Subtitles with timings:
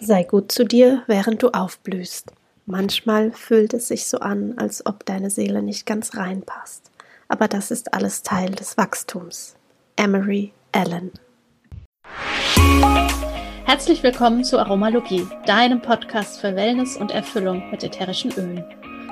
[0.00, 2.30] Sei gut zu dir, während du aufblühst.
[2.66, 6.92] Manchmal fühlt es sich so an, als ob deine Seele nicht ganz reinpasst.
[7.26, 9.56] Aber das ist alles Teil des Wachstums.
[9.96, 11.10] Emery Allen.
[13.64, 18.64] Herzlich willkommen zu Aromalogie, deinem Podcast für Wellness und Erfüllung mit ätherischen Ölen.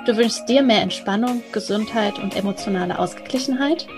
[0.07, 3.89] Du wünschst dir mehr Entspannung, Gesundheit und emotionale Ausgeglichenheit?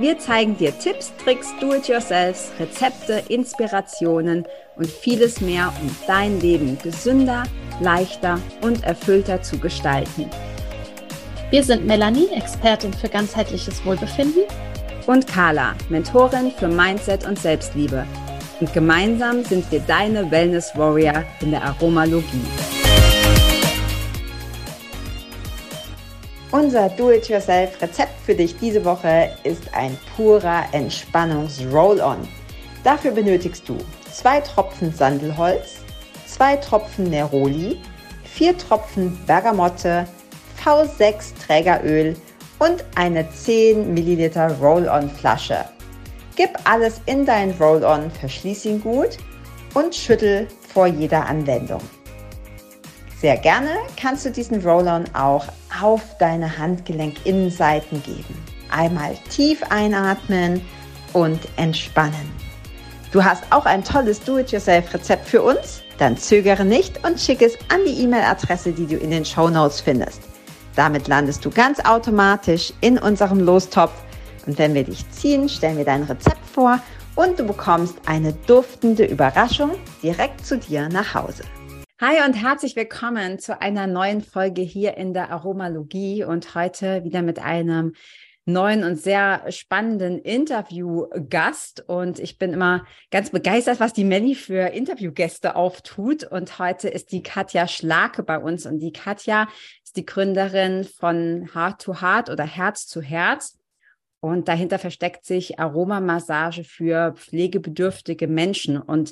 [0.00, 7.42] Wir zeigen dir Tipps, Tricks, Do-it-yourselfs, Rezepte, Inspirationen und vieles mehr, um dein Leben gesünder,
[7.80, 10.30] leichter und erfüllter zu gestalten.
[11.50, 14.44] Wir sind Melanie, Expertin für ganzheitliches Wohlbefinden.
[15.08, 18.06] Und Carla, Mentorin für Mindset und Selbstliebe.
[18.60, 22.77] Und gemeinsam sind wir deine Wellness Warrior in der Aromalogie.
[26.50, 32.26] Unser Do-it-yourself-Rezept für dich diese Woche ist ein purer Entspannungs-Roll-on.
[32.84, 33.76] Dafür benötigst du
[34.10, 35.80] zwei Tropfen Sandelholz,
[36.26, 37.78] zwei Tropfen Neroli,
[38.24, 40.06] vier Tropfen Bergamotte,
[40.64, 42.16] V6 Trägeröl
[42.58, 45.66] und eine 10 Milliliter Roll-on-Flasche.
[46.34, 49.18] Gib alles in dein Roll-on, verschließ ihn gut
[49.74, 51.82] und schüttel vor jeder Anwendung.
[53.20, 55.44] Sehr gerne kannst du diesen Roll-On auch
[55.82, 58.44] auf deine Handgelenkinnenseiten geben.
[58.70, 60.60] Einmal tief einatmen
[61.12, 62.30] und entspannen.
[63.10, 65.82] Du hast auch ein tolles Do-it-yourself-Rezept für uns?
[65.98, 69.80] Dann zögere nicht und schick es an die E-Mail-Adresse, die du in den Show Notes
[69.80, 70.20] findest.
[70.76, 73.94] Damit landest du ganz automatisch in unserem Lostopf
[74.46, 76.78] und wenn wir dich ziehen, stellen wir dein Rezept vor
[77.16, 79.72] und du bekommst eine duftende Überraschung
[80.04, 81.42] direkt zu dir nach Hause.
[82.00, 87.22] Hi und herzlich willkommen zu einer neuen Folge hier in der Aromalogie und heute wieder
[87.22, 87.94] mit einem
[88.44, 91.82] neuen und sehr spannenden Interviewgast.
[91.88, 96.22] Und ich bin immer ganz begeistert, was die Melli für Interviewgäste auftut.
[96.22, 98.64] Und heute ist die Katja Schlake bei uns.
[98.64, 99.48] Und die Katja
[99.82, 103.58] ist die Gründerin von Heart to Heart oder Herz zu Herz.
[104.20, 108.80] Und dahinter versteckt sich Aromamassage für pflegebedürftige Menschen.
[108.80, 109.10] Und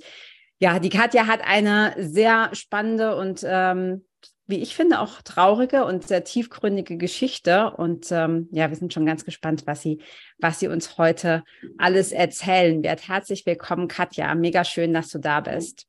[0.59, 4.05] ja, die Katja hat eine sehr spannende und ähm,
[4.49, 7.73] wie ich finde, auch traurige und sehr tiefgründige Geschichte.
[7.77, 10.01] Und ähm, ja, wir sind schon ganz gespannt, was sie,
[10.39, 11.43] was sie uns heute
[11.79, 13.09] alles erzählen wird.
[13.09, 14.35] Herzlich willkommen, Katja.
[14.35, 15.89] Mega schön, dass du da bist.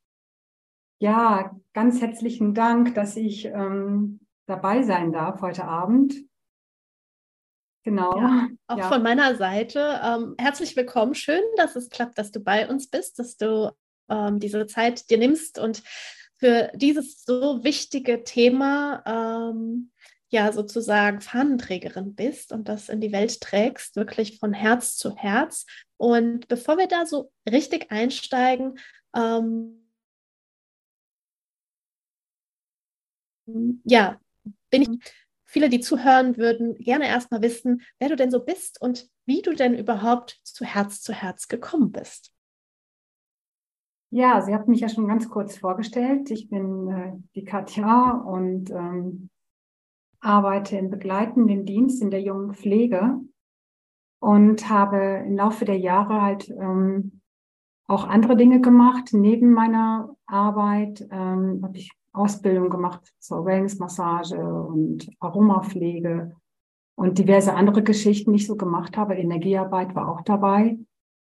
[0.99, 6.15] Ja, ganz herzlichen Dank, dass ich ähm, dabei sein darf heute Abend.
[7.83, 8.17] Genau.
[8.17, 8.89] Ja, auch ja.
[8.89, 11.13] von meiner Seite ähm, herzlich willkommen.
[11.13, 13.71] Schön, dass es klappt, dass du bei uns bist, dass du
[14.09, 15.83] ähm, diese Zeit dir nimmst und
[16.37, 19.91] für dieses so wichtige Thema ähm,
[20.29, 25.65] ja sozusagen Fahnenträgerin bist und das in die Welt trägst, wirklich von Herz zu Herz.
[25.97, 28.77] Und bevor wir da so richtig einsteigen,
[29.15, 29.87] ähm,
[33.85, 34.19] ja,
[34.69, 35.13] bin ich,
[35.45, 39.53] viele, die zuhören würden, gerne erstmal wissen, wer du denn so bist und wie du
[39.53, 42.33] denn überhaupt zu Herz zu Herz gekommen bist.
[44.17, 46.31] Ja, Sie haben mich ja schon ganz kurz vorgestellt.
[46.31, 49.29] Ich bin äh, die Katja und ähm,
[50.19, 53.19] arbeite im begleitenden Dienst in der jungen Pflege
[54.19, 57.21] und habe im Laufe der Jahre halt ähm,
[57.85, 59.09] auch andere Dinge gemacht.
[59.11, 66.35] Neben meiner Arbeit ähm, habe ich Ausbildung gemacht zur Wellnessmassage und Aromapflege
[66.95, 69.13] und diverse andere Geschichten, die ich so gemacht habe.
[69.13, 70.79] Energiearbeit war auch dabei.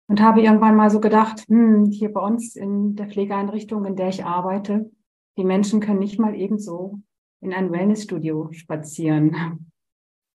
[0.09, 4.07] Und habe irgendwann mal so gedacht, hm, hier bei uns in der Pflegeeinrichtung, in der
[4.09, 4.89] ich arbeite,
[5.37, 7.01] die Menschen können nicht mal ebenso
[7.41, 9.69] in ein Wellnessstudio spazieren.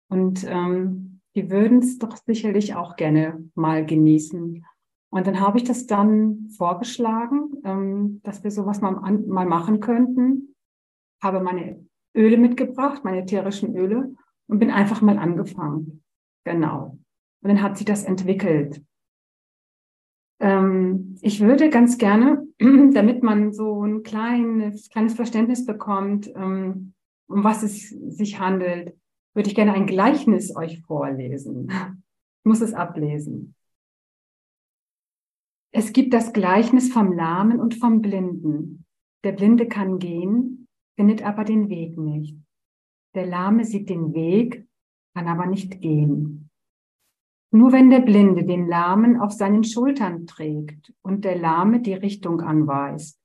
[0.09, 4.65] Und ähm, die würden es doch sicherlich auch gerne mal genießen.
[5.11, 10.55] Und dann habe ich das dann vorgeschlagen, ähm, dass wir sowas mal, mal machen könnten.
[11.23, 11.87] Habe meine
[12.17, 14.15] Öle mitgebracht, meine ätherischen Öle
[14.49, 16.03] und bin einfach mal angefangen.
[16.45, 16.99] Genau.
[17.43, 18.83] Und dann hat sich das entwickelt.
[20.41, 26.94] Ähm, ich würde ganz gerne, damit man so ein kleines, kleines Verständnis bekommt, ähm,
[27.29, 28.96] um was es sich handelt,
[29.35, 31.69] würde ich gerne ein Gleichnis euch vorlesen.
[31.70, 33.55] Ich muss es ablesen.
[35.70, 38.87] Es gibt das Gleichnis vom Lahmen und vom Blinden.
[39.25, 42.37] Der Blinde kann gehen, findet aber den Weg nicht.
[43.14, 44.67] Der Lahme sieht den Weg,
[45.14, 46.48] kann aber nicht gehen.
[47.50, 52.41] Nur wenn der Blinde den Lahmen auf seinen Schultern trägt und der Lahme die Richtung
[52.43, 53.19] anweist,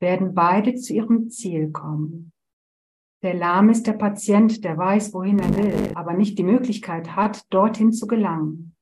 [0.00, 2.32] werden beide zu ihrem Ziel kommen.
[3.22, 7.46] Der Lahme ist der Patient, der weiß, wohin er will, aber nicht die Möglichkeit hat,
[7.50, 8.74] dorthin zu gelangen.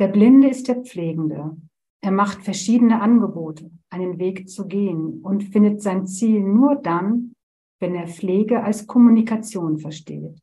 [0.00, 1.56] Der Blinde ist der Pflegende.
[2.02, 7.34] Er macht verschiedene Angebote, einen Weg zu gehen und findet sein Ziel nur dann,
[7.78, 10.38] wenn er Pflege als Kommunikation versteht.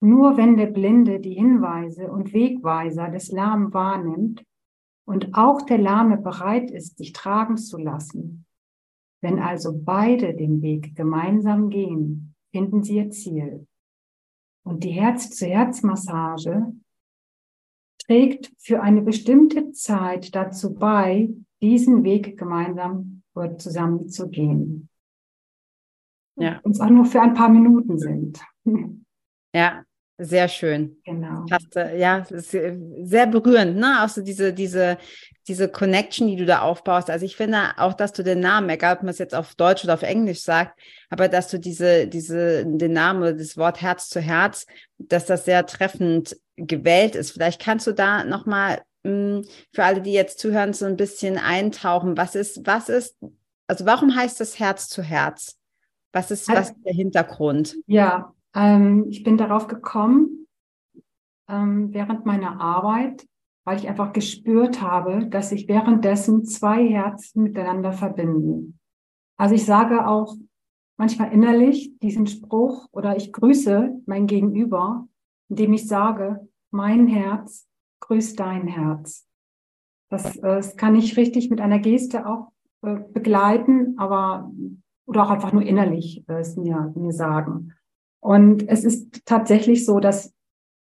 [0.00, 4.44] Nur wenn der Blinde die Hinweise und Wegweiser des Lahmen wahrnimmt
[5.06, 8.44] und auch der Lahme bereit ist, sich tragen zu lassen,
[9.22, 13.66] wenn also beide den Weg gemeinsam gehen, finden sie ihr Ziel.
[14.64, 16.72] Und die Herz-zu-Herz-Massage
[18.04, 21.30] trägt für eine bestimmte Zeit dazu bei,
[21.62, 23.22] diesen Weg gemeinsam
[23.58, 24.88] zusammen zu gehen.
[26.38, 26.60] Ja.
[26.60, 28.42] Und zwar nur für ein paar Minuten sind.
[29.54, 29.85] Ja,
[30.18, 30.96] sehr schön.
[31.04, 31.44] Genau.
[31.50, 34.02] Hast, ja, sehr berührend, ne?
[34.02, 34.96] Auch so diese, diese,
[35.46, 37.10] diese Connection, die du da aufbaust.
[37.10, 39.84] Also ich finde auch, dass du den Namen, egal ob man es jetzt auf Deutsch
[39.84, 40.78] oder auf Englisch sagt,
[41.10, 44.66] aber dass du diese, diese, den Namen oder das Wort Herz zu Herz,
[44.98, 47.32] dass das sehr treffend gewählt ist.
[47.32, 52.16] Vielleicht kannst du da nochmal hm, für alle, die jetzt zuhören, so ein bisschen eintauchen.
[52.16, 53.16] Was ist, was ist,
[53.66, 55.58] also warum heißt das Herz zu Herz?
[56.12, 57.76] Was ist, was ist der Hintergrund?
[57.86, 60.48] Ja, ähm, ich bin darauf gekommen
[61.48, 63.26] ähm, während meiner Arbeit,
[63.64, 68.78] weil ich einfach gespürt habe, dass sich währenddessen zwei Herzen miteinander verbinden.
[69.38, 70.34] Also ich sage auch
[70.96, 75.06] manchmal innerlich diesen Spruch oder ich grüße mein Gegenüber,
[75.48, 77.68] indem ich sage, mein Herz
[78.00, 79.28] grüßt dein Herz.
[80.10, 84.50] Das, äh, das kann ich richtig mit einer Geste auch äh, begleiten, aber
[85.06, 87.75] oder auch einfach nur innerlich äh, es mir, mir sagen.
[88.26, 90.34] Und es ist tatsächlich so, dass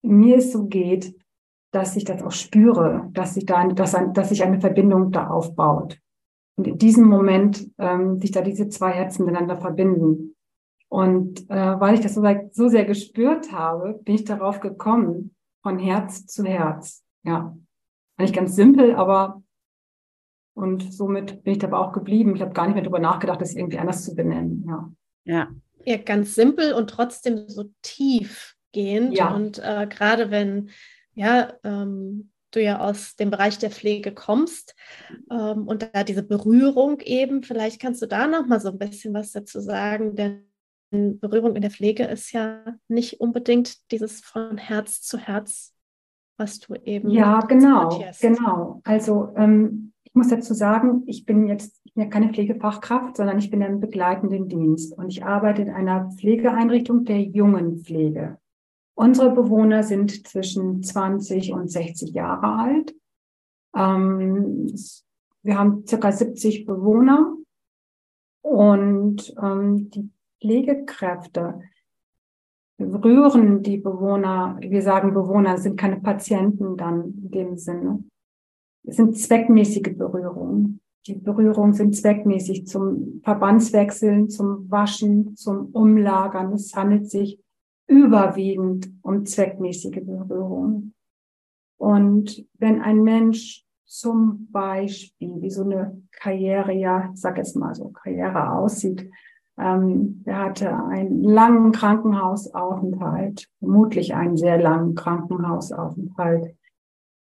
[0.02, 1.14] mir es so geht,
[1.74, 6.00] dass ich das auch spüre, dass sich da, dass, dass sich eine Verbindung da aufbaut.
[6.56, 10.38] Und in diesem Moment ähm, sich da diese zwei Herzen miteinander verbinden.
[10.88, 15.80] Und äh, weil ich das so, so sehr gespürt habe, bin ich darauf gekommen, von
[15.80, 17.04] Herz zu Herz.
[17.24, 17.58] Ja,
[18.16, 19.44] eigentlich ganz simpel, aber
[20.54, 22.38] und somit bin ich dabei auch geblieben.
[22.38, 24.64] Ich habe gar nicht mehr darüber nachgedacht, das irgendwie anders zu benennen.
[24.66, 24.92] Ja.
[25.26, 25.48] Ja,
[25.88, 29.18] ja ganz simpel und trotzdem so tiefgehend.
[29.18, 29.34] Ja.
[29.34, 30.70] Und äh, gerade wenn
[31.14, 34.76] ja, ähm, du ja aus dem Bereich der Pflege kommst
[35.32, 39.14] ähm, und da diese Berührung eben, vielleicht kannst du da noch mal so ein bisschen
[39.14, 40.44] was dazu sagen, denn
[40.92, 45.74] Berührung in der Pflege ist ja nicht unbedingt dieses von Herz zu Herz,
[46.38, 47.10] was du eben.
[47.10, 48.82] Ja, genau, genau.
[48.86, 53.62] Also ähm, muss dazu sagen, ich bin jetzt ich ja keine Pflegefachkraft, sondern ich bin
[53.62, 58.38] im begleitenden Dienst und ich arbeite in einer Pflegeeinrichtung der jungen Pflege.
[58.96, 62.96] Unsere Bewohner sind zwischen 20 und 60 Jahre alt.
[63.76, 64.74] Ähm,
[65.44, 67.36] wir haben circa 70 Bewohner
[68.42, 70.10] und ähm, die
[70.40, 71.62] Pflegekräfte
[72.80, 78.04] rühren die Bewohner, wir sagen Bewohner sind keine Patienten dann in dem Sinne,
[78.84, 80.80] es sind zweckmäßige Berührungen.
[81.08, 86.52] Die Berührungen sind zweckmäßig zum Verbandswechseln, zum Waschen, zum Umlagern.
[86.52, 87.40] Es handelt sich
[87.88, 90.94] überwiegend um zweckmäßige Berührungen.
[91.78, 97.74] Und wenn ein Mensch zum Beispiel, wie so eine Karriere, ja, ich sag jetzt mal
[97.74, 99.10] so, Karriere aussieht,
[99.58, 106.54] ähm, er hatte einen langen Krankenhausaufenthalt, vermutlich einen sehr langen Krankenhausaufenthalt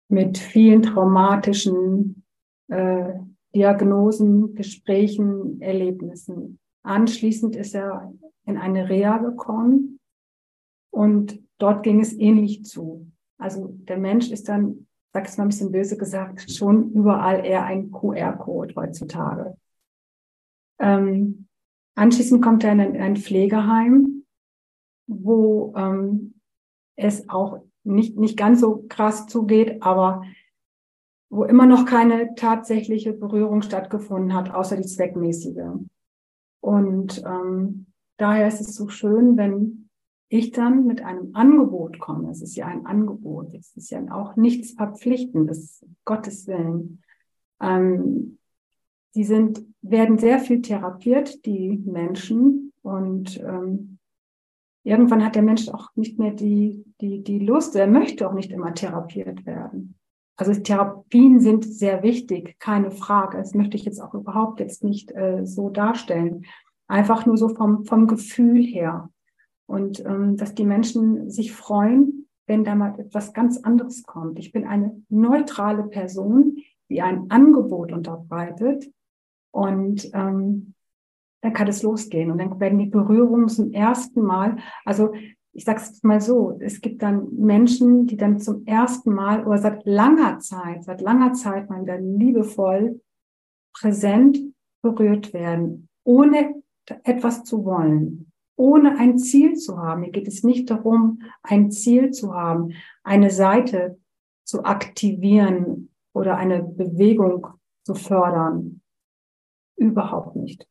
[0.08, 2.24] mit vielen traumatischen
[2.68, 3.14] äh,
[3.54, 6.58] Diagnosen, Gesprächen, Erlebnissen.
[6.82, 8.12] Anschließend ist er
[8.44, 10.00] in eine Reha gekommen
[10.90, 13.10] und dort ging es ähnlich zu.
[13.38, 17.64] Also der Mensch ist dann, sag ich mal ein bisschen böse gesagt, schon überall eher
[17.64, 19.56] ein QR-Code heutzutage.
[20.78, 21.46] Ähm,
[21.94, 24.24] anschließend kommt er in ein, in ein Pflegeheim,
[25.06, 26.34] wo ähm,
[26.96, 30.22] es auch nicht, nicht ganz so krass zugeht, aber
[31.32, 35.80] wo immer noch keine tatsächliche Berührung stattgefunden hat, außer die zweckmäßige.
[36.60, 37.86] Und ähm,
[38.18, 39.88] daher ist es so schön, wenn
[40.28, 42.30] ich dann mit einem Angebot komme.
[42.30, 43.54] Es ist ja ein Angebot.
[43.54, 47.02] Es ist ja auch nichts Verpflichtendes, Gottes Willen.
[47.62, 48.38] Ähm,
[49.14, 52.74] die sind, werden sehr viel therapiert, die Menschen.
[52.82, 53.98] Und ähm,
[54.84, 58.52] irgendwann hat der Mensch auch nicht mehr die, die, die Lust, er möchte auch nicht
[58.52, 59.94] immer therapiert werden.
[60.42, 63.38] Also Therapien sind sehr wichtig, keine Frage.
[63.38, 66.46] Das möchte ich jetzt auch überhaupt jetzt nicht äh, so darstellen.
[66.88, 69.08] Einfach nur so vom, vom Gefühl her.
[69.66, 74.40] Und ähm, dass die Menschen sich freuen, wenn da mal etwas ganz anderes kommt.
[74.40, 76.56] Ich bin eine neutrale Person,
[76.90, 78.92] die ein Angebot unterbreitet.
[79.52, 80.74] Und ähm,
[81.40, 82.32] dann kann es losgehen.
[82.32, 85.12] Und dann werden die Berührungen zum ersten Mal, also
[85.52, 89.58] ich sage es mal so, es gibt dann Menschen, die dann zum ersten Mal oder
[89.58, 93.00] seit langer Zeit, seit langer Zeit mal wieder liebevoll
[93.74, 94.38] präsent
[94.82, 96.62] berührt werden, ohne
[97.04, 100.00] etwas zu wollen, ohne ein Ziel zu haben.
[100.00, 103.98] Mir geht es nicht darum, ein Ziel zu haben, eine Seite
[104.44, 107.46] zu aktivieren oder eine Bewegung
[107.84, 108.80] zu fördern.
[109.76, 110.66] Überhaupt nicht.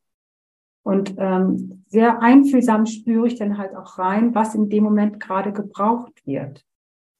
[0.83, 5.51] Und ähm, sehr einfühlsam spüre ich dann halt auch rein, was in dem Moment gerade
[5.53, 6.65] gebraucht wird.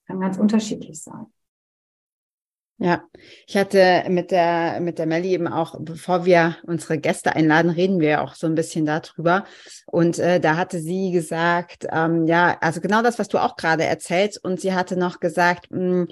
[0.08, 1.28] Kann ganz unterschiedlich sein.
[2.84, 3.04] Ja,
[3.46, 8.00] ich hatte mit der, mit der Melli eben auch, bevor wir unsere Gäste einladen, reden
[8.00, 9.46] wir auch so ein bisschen darüber.
[9.86, 13.84] Und äh, da hatte sie gesagt, ähm, ja, also genau das, was du auch gerade
[13.84, 14.44] erzählst.
[14.44, 16.08] Und sie hatte noch gesagt, mh, hm,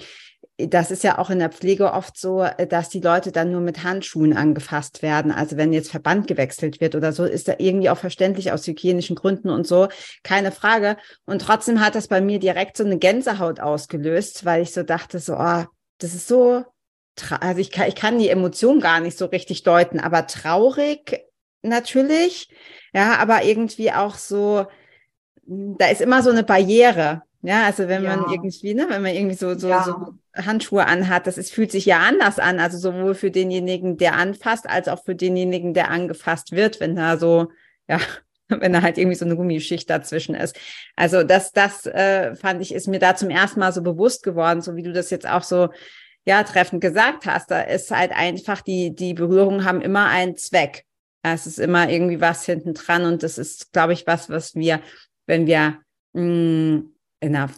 [0.68, 3.62] das ist ja auch in der Pflege oft so, äh, dass die Leute dann nur
[3.62, 5.32] mit Handschuhen angefasst werden.
[5.32, 9.16] Also wenn jetzt Verband gewechselt wird oder so, ist da irgendwie auch verständlich aus hygienischen
[9.16, 9.88] Gründen und so,
[10.24, 10.98] keine Frage.
[11.26, 15.20] Und trotzdem hat das bei mir direkt so eine Gänsehaut ausgelöst, weil ich so dachte,
[15.20, 15.64] so, oh,
[16.00, 16.66] das ist so,
[17.40, 21.22] also ich kann, ich kann die Emotion gar nicht so richtig deuten, aber traurig
[21.62, 22.50] natürlich,
[22.94, 24.66] ja, aber irgendwie auch so,
[25.46, 27.24] da ist immer so eine Barriere.
[27.42, 28.18] Ja, also wenn ja.
[28.18, 29.84] man irgendwie, ne, wenn man irgendwie so, so, ja.
[29.84, 32.60] so Handschuhe anhat, das ist, fühlt sich ja anders an.
[32.60, 37.18] Also sowohl für denjenigen, der anfasst, als auch für denjenigen, der angefasst wird, wenn da
[37.18, 37.50] so,
[37.88, 38.00] ja,
[38.50, 40.60] wenn da halt irgendwie so eine Gummischicht dazwischen ist.
[40.98, 44.62] Also das, das äh, fand ich, ist mir da zum ersten Mal so bewusst geworden,
[44.62, 45.70] so wie du das jetzt auch so
[46.26, 47.52] ja treffend gesagt hast.
[47.52, 50.84] Da ist halt einfach die die Berührungen haben immer einen Zweck.
[51.22, 54.82] Es ist immer irgendwie was hinten dran und das ist, glaube ich, was, was wir,
[55.26, 55.80] wenn wir
[56.14, 57.50] mh, mm, in einer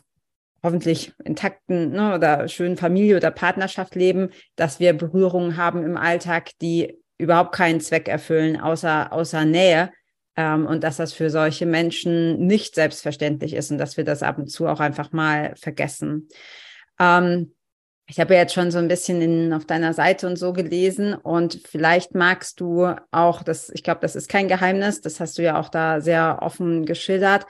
[0.64, 6.52] hoffentlich intakten ne, oder schönen Familie oder Partnerschaft leben, dass wir Berührungen haben im Alltag,
[6.62, 9.92] die überhaupt keinen Zweck erfüllen, außer, außer Nähe.
[10.38, 14.38] Ähm, und dass das für solche Menschen nicht selbstverständlich ist und dass wir das ab
[14.38, 16.30] und zu auch einfach mal vergessen.
[17.00, 17.54] Ähm,
[18.08, 21.14] ich habe ja jetzt schon so ein bisschen in, auf deiner Seite und so gelesen
[21.14, 25.44] und vielleicht magst du auch, das, ich glaube, das ist kein Geheimnis, das hast du
[25.44, 27.46] ja auch da sehr offen geschildert,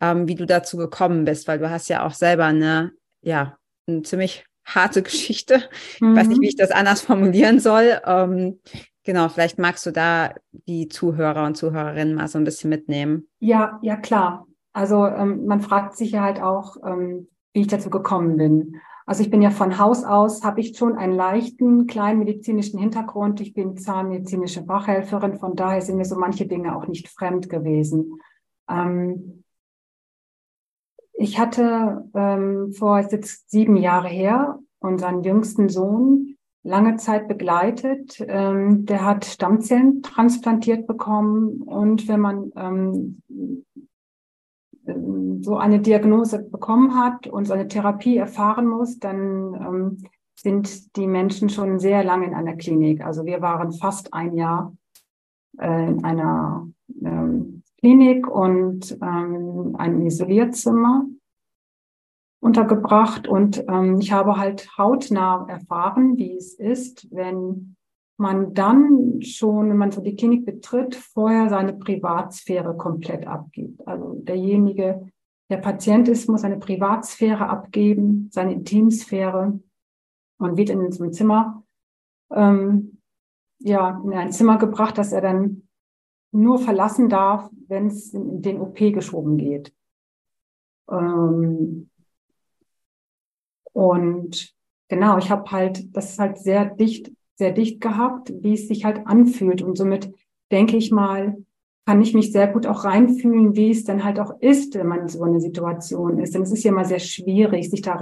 [0.00, 4.02] ähm, wie du dazu gekommen bist, weil du hast ja auch selber eine, ja, eine
[4.02, 5.62] ziemlich harte Geschichte.
[6.00, 6.12] Mhm.
[6.12, 6.50] Ich weiß nicht, wie mhm.
[6.50, 8.00] ich das anders formulieren soll.
[8.04, 8.60] Ähm,
[9.04, 13.28] genau, vielleicht magst du da die Zuhörer und Zuhörerinnen mal so ein bisschen mitnehmen.
[13.38, 14.46] Ja, ja, klar.
[14.72, 18.80] Also ähm, man fragt sich ja halt auch, ähm, wie ich dazu gekommen bin.
[19.06, 23.40] Also ich bin ja von Haus aus, habe ich schon einen leichten, kleinen medizinischen Hintergrund.
[23.40, 28.20] Ich bin zahnmedizinische Fachhelferin, von daher sind mir so manche Dinge auch nicht fremd gewesen.
[28.68, 29.44] Ähm,
[31.16, 38.22] ich hatte ähm, vor jetzt sieben Jahre her unseren jüngsten Sohn lange Zeit begleitet.
[38.26, 43.22] Ähm, der hat Stammzellen transplantiert bekommen und wenn man ähm,
[45.42, 50.04] so eine Diagnose bekommen hat und so eine Therapie erfahren muss, dann ähm,
[50.38, 53.04] sind die Menschen schon sehr lange in einer Klinik.
[53.04, 54.76] Also wir waren fast ein Jahr
[55.58, 56.68] äh, in einer
[57.02, 61.06] ähm, Klinik und ähm, ein Isolierzimmer
[62.40, 63.28] untergebracht.
[63.28, 67.76] Und ähm, ich habe halt hautnah erfahren, wie es ist, wenn
[68.18, 73.86] man dann schon, wenn man so die Klinik betritt, vorher seine Privatsphäre komplett abgibt.
[73.86, 75.10] Also derjenige,
[75.50, 79.60] der Patient ist, muss seine Privatsphäre abgeben, seine Intimsphäre
[80.38, 81.62] und wird in so ein Zimmer,
[82.32, 83.00] ähm,
[83.58, 85.65] ja, in ein Zimmer gebracht, dass er dann
[86.36, 89.72] nur verlassen darf, wenn es in den OP geschoben geht.
[90.90, 91.90] Ähm,
[93.72, 94.54] und
[94.88, 98.84] genau, ich habe halt, das ist halt sehr dicht, sehr dicht gehabt, wie es sich
[98.84, 99.62] halt anfühlt.
[99.62, 100.12] Und somit
[100.50, 101.36] denke ich mal,
[101.86, 105.08] kann ich mich sehr gut auch reinfühlen, wie es dann halt auch ist, wenn man
[105.08, 106.34] so eine Situation ist.
[106.34, 107.94] Denn es ist ja immer sehr schwierig, sich da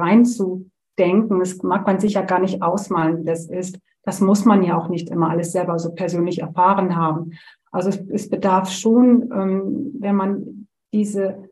[0.99, 1.39] reinzudenken.
[1.39, 3.79] Das mag man sich ja gar nicht ausmalen, wie das ist.
[4.03, 7.33] Das muss man ja auch nicht immer alles selber so persönlich erfahren haben.
[7.71, 11.49] Also es, es bedarf schon, ähm, wenn man diese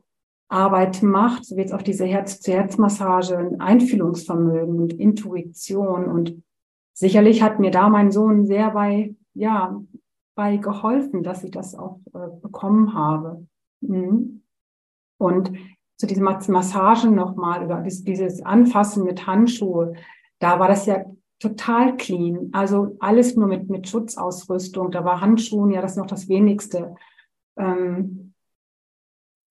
[0.49, 6.05] Arbeit macht, so wie jetzt auch diese Herz-zu-Herz-Massage, ein Einfühlungsvermögen und Intuition.
[6.05, 6.43] Und
[6.93, 9.81] sicherlich hat mir da mein Sohn sehr bei, ja,
[10.35, 13.47] bei geholfen, dass ich das auch äh, bekommen habe.
[13.81, 14.43] Mhm.
[15.19, 15.53] Und
[16.03, 19.93] zu diesem Massagen nochmal oder dieses Anfassen mit Handschuhe,
[20.41, 21.05] da war das ja
[21.39, 22.49] total clean.
[22.51, 24.91] Also alles nur mit, mit Schutzausrüstung.
[24.91, 26.97] Da war Handschuhen ja das noch das wenigste.
[27.57, 28.35] Ähm,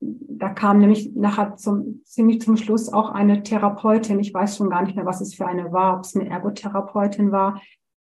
[0.01, 4.19] da kam nämlich nachher zum, ziemlich zum Schluss auch eine Therapeutin.
[4.19, 7.31] Ich weiß schon gar nicht mehr, was es für eine war, ob es eine Ergotherapeutin
[7.31, 7.61] war.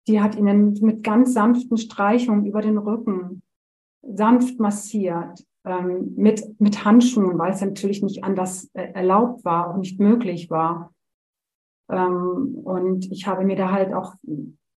[0.07, 3.41] Die hat ihnen mit ganz sanften Streichungen über den Rücken
[4.01, 5.45] sanft massiert.
[5.65, 10.49] Ähm, mit, mit Handschuhen, weil es natürlich nicht anders äh, erlaubt war und nicht möglich
[10.49, 10.93] war.
[11.89, 14.15] Ähm, und ich habe mir da halt auch,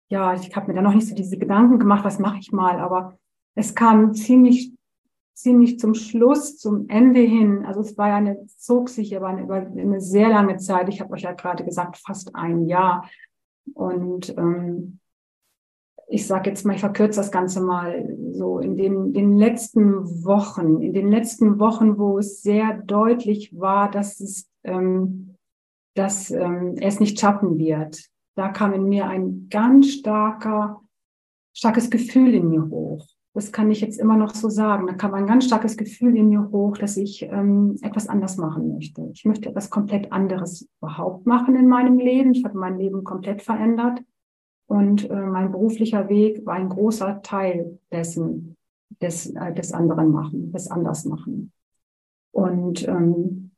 [0.10, 2.80] ja, ich habe mir da noch nicht so diese Gedanken gemacht, was mache ich mal,
[2.80, 3.18] aber
[3.56, 4.74] es kam ziemlich,
[5.34, 7.65] ziemlich zum Schluss, zum Ende hin.
[7.65, 10.89] Also es war ja eine, zog sich aber über eine sehr lange Zeit.
[10.89, 13.10] Ich habe euch ja gerade gesagt, fast ein Jahr.
[13.74, 15.00] Und ähm,
[16.08, 20.82] ich sage jetzt mal, ich verkürze das Ganze mal so in den, den letzten Wochen,
[20.82, 25.36] in den letzten Wochen, wo es sehr deutlich war, dass es, ähm,
[25.96, 28.06] dass ähm, er es nicht schaffen wird.
[28.36, 30.82] Da kam in mir ein ganz starker,
[31.54, 33.08] starkes Gefühl in mir hoch.
[33.34, 34.88] Das kann ich jetzt immer noch so sagen.
[34.88, 38.74] Da kam ein ganz starkes Gefühl in mir hoch, dass ich ähm, etwas anders machen
[38.74, 39.10] möchte.
[39.14, 42.32] Ich möchte etwas komplett anderes überhaupt machen in meinem Leben.
[42.32, 44.00] Ich habe mein Leben komplett verändert.
[44.67, 48.55] Und äh, mein beruflicher Weg war ein großer Teil dessen,
[49.01, 51.51] des, äh, des anderen machen, des anders machen.
[52.31, 53.51] Und ähm,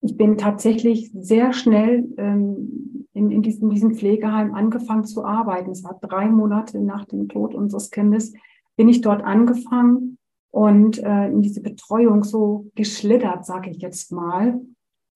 [0.00, 5.70] ich bin tatsächlich sehr schnell ähm, in, in, diesem, in diesem Pflegeheim angefangen zu arbeiten.
[5.70, 8.32] Es war drei Monate nach dem Tod unseres Kindes,
[8.76, 10.18] bin ich dort angefangen
[10.50, 14.60] und äh, in diese Betreuung so geschlittert, sage ich jetzt mal.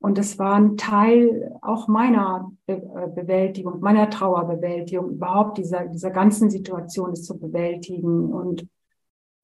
[0.02, 2.76] Und es war ein Teil auch meiner äh,
[3.14, 8.32] Bewältigung, meiner Trauerbewältigung, überhaupt dieser, dieser ganzen Situation ist zu bewältigen.
[8.32, 8.66] Und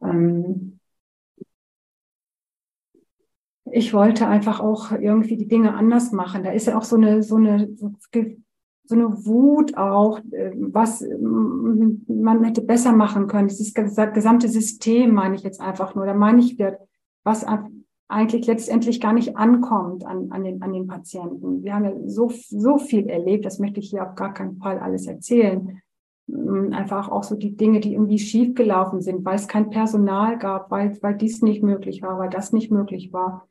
[0.03, 0.81] ähm,
[3.71, 6.43] ich wollte einfach auch irgendwie die Dinge anders machen.
[6.43, 12.43] Da ist ja auch so eine, so eine, so eine Wut auch, äh, was man
[12.43, 13.47] hätte besser machen können.
[13.47, 16.05] Dieses gesamte System meine ich jetzt einfach nur.
[16.05, 16.59] Da meine ich,
[17.23, 17.45] was
[18.09, 21.63] eigentlich letztendlich gar nicht ankommt an, an, den, an den Patienten.
[21.63, 24.79] Wir haben ja so, so viel erlebt, das möchte ich hier auf gar keinen Fall
[24.79, 25.83] alles erzählen.
[26.27, 30.71] Mm, einfach auch so die Dinge, die irgendwie schiefgelaufen sind, weil es kein Personal gab,
[30.71, 33.47] weil, weil dies nicht möglich war, weil das nicht möglich war.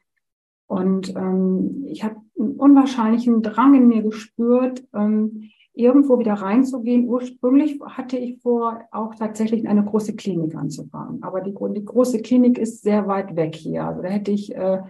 [0.66, 7.08] Und ähm, ich habe einen unwahrscheinlichen Drang in mir gespürt, ähm, irgendwo wieder reinzugehen.
[7.08, 11.24] Ursprünglich hatte ich vor, auch tatsächlich in eine große Klinik anzufangen.
[11.24, 13.86] Aber die, die große Klinik ist sehr weit weg hier.
[13.86, 14.82] Also da hätte ich äh,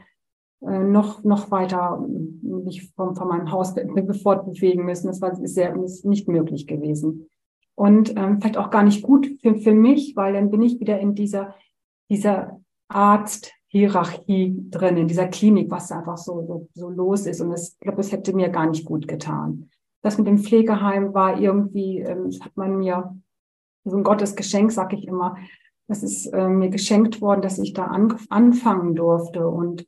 [0.62, 2.03] äh noch, noch weiter
[2.42, 3.75] mich vom, von meinem Haus
[4.24, 5.07] fortbewegen müssen.
[5.07, 7.27] Das war sehr, ist nicht möglich gewesen.
[7.75, 11.00] Und ähm, vielleicht auch gar nicht gut für, für mich, weil dann bin ich wieder
[11.00, 11.53] in dieser,
[12.09, 17.42] dieser Arzt-Hierarchie drin, in dieser Klinik, was einfach so, so, so los ist.
[17.42, 19.70] Und das, ich glaube, das hätte mir gar nicht gut getan
[20.01, 23.16] das mit dem Pflegeheim war irgendwie, ähm, das hat man mir,
[23.83, 25.38] so ein Gottesgeschenk, sag ich immer,
[25.88, 29.48] das ist äh, mir geschenkt worden, dass ich da an, anfangen durfte.
[29.48, 29.88] Und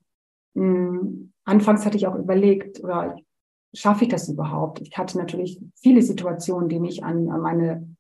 [0.53, 3.17] mh, hm, anfangs hatte ich auch überlegt, oder
[3.73, 4.81] schaffe ich das überhaupt?
[4.81, 7.95] Ich hatte natürlich viele Situationen, die mich an, an meine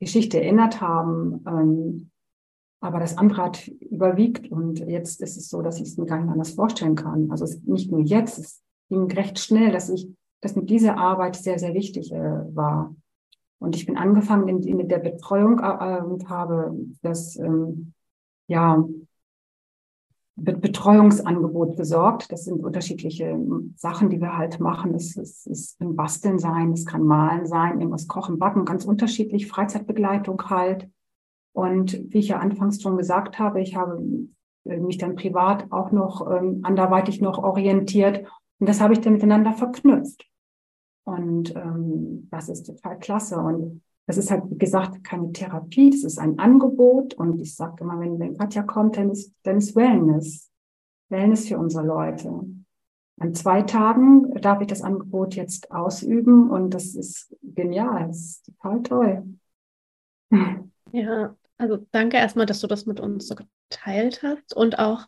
[0.00, 1.44] Geschichte erinnert haben.
[1.46, 2.10] Ähm,
[2.80, 6.20] aber das andere hat überwiegt und jetzt ist es so, dass ich es mir gar
[6.20, 7.30] nicht anders vorstellen kann.
[7.30, 10.08] Also es, nicht nur jetzt, es ging recht schnell, dass ich
[10.40, 12.94] dass mir diese Arbeit sehr, sehr wichtig äh, war.
[13.58, 17.92] Und ich bin angefangen in, in der Betreuung äh, und habe das ähm,
[18.46, 18.84] ja,
[20.40, 22.30] Be Betreuungsangebot besorgt.
[22.30, 24.94] Das sind unterschiedliche ähm, Sachen, die wir halt machen.
[24.94, 29.48] Es, es, es kann Basteln sein, es kann Malen sein, irgendwas kochen, backen, ganz unterschiedlich,
[29.48, 30.88] Freizeitbegleitung halt.
[31.52, 34.00] Und wie ich ja anfangs schon gesagt habe, ich habe
[34.64, 38.24] äh, mich dann privat auch noch ähm, anderweitig noch orientiert
[38.58, 40.26] und das habe ich dann miteinander verknüpft.
[41.04, 43.38] Und ähm, das ist total klasse.
[43.38, 47.14] Und das ist halt, wie gesagt, keine Therapie, das ist ein Angebot.
[47.14, 50.50] Und ich sage immer, wenn, wenn Katja kommt, dann ist, dann ist Wellness.
[51.08, 52.28] Wellness für unsere Leute.
[53.20, 58.46] An zwei Tagen darf ich das Angebot jetzt ausüben und das ist genial, das ist
[58.46, 59.24] total toll.
[60.90, 65.06] Ja, also danke erstmal, dass du das mit uns so geteilt hast und auch,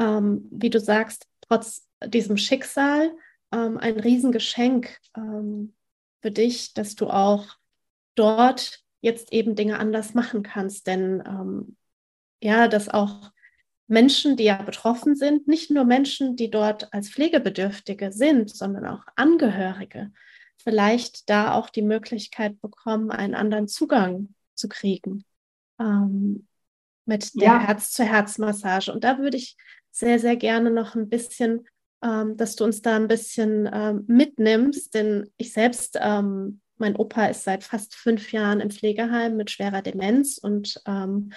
[0.00, 3.12] ähm, wie du sagst, trotz diesem Schicksal
[3.52, 5.74] ähm, ein Riesengeschenk ähm,
[6.20, 7.56] für dich, dass du auch
[8.14, 10.86] dort jetzt eben Dinge anders machen kannst.
[10.86, 11.76] Denn ähm,
[12.42, 13.32] ja, dass auch
[13.86, 19.02] Menschen, die ja betroffen sind, nicht nur Menschen, die dort als Pflegebedürftige sind, sondern auch
[19.16, 20.12] Angehörige,
[20.58, 25.24] vielleicht da auch die Möglichkeit bekommen, einen anderen Zugang zu kriegen
[25.80, 26.46] ähm,
[27.04, 27.58] mit der ja.
[27.58, 28.92] Herz-zu-Herz-Massage.
[28.92, 29.56] Und da würde ich
[29.90, 31.66] sehr, sehr gerne noch ein bisschen
[32.02, 37.26] ähm, dass du uns da ein bisschen ähm, mitnimmst, denn ich selbst, ähm, mein Opa
[37.26, 41.32] ist seit fast fünf Jahren im Pflegeheim mit schwerer Demenz und ähm,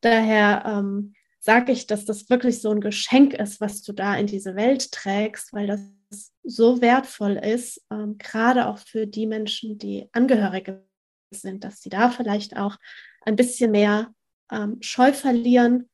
[0.00, 4.26] daher ähm, sage ich, dass das wirklich so ein Geschenk ist, was du da in
[4.26, 5.80] diese Welt trägst, weil das
[6.42, 10.82] so wertvoll ist, ähm, gerade auch für die Menschen, die Angehörige
[11.30, 12.76] sind, dass sie da vielleicht auch
[13.22, 14.14] ein bisschen mehr
[14.82, 15.88] Scheu verlieren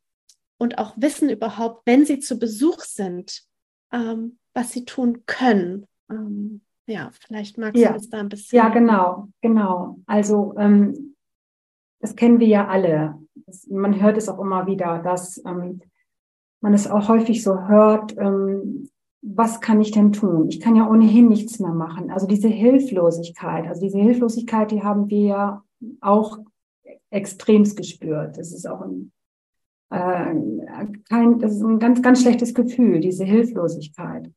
[0.59, 3.45] und auch wissen überhaupt, wenn sie zu Besuch sind,
[3.93, 5.87] ähm, was sie tun können.
[6.11, 7.89] Ähm, ja, vielleicht magst ja.
[7.89, 8.57] du das da ein bisschen.
[8.57, 9.99] Ja, genau, genau.
[10.07, 11.17] Also ähm,
[12.01, 13.19] das kennen wir ja alle.
[13.47, 15.81] Das, man hört es auch immer wieder, dass ähm,
[16.61, 18.89] man es auch häufig so hört, ähm,
[19.21, 20.49] was kann ich denn tun?
[20.49, 22.11] Ich kann ja ohnehin nichts mehr machen.
[22.11, 25.65] Also diese Hilflosigkeit, also diese Hilflosigkeit, die haben wir ja
[26.01, 26.39] auch
[27.11, 28.39] extremst gespürt.
[28.39, 29.13] Das ist auch ein,
[29.91, 30.35] äh,
[31.09, 34.31] kein, das ist ein ganz, ganz schlechtes Gefühl, diese Hilflosigkeit.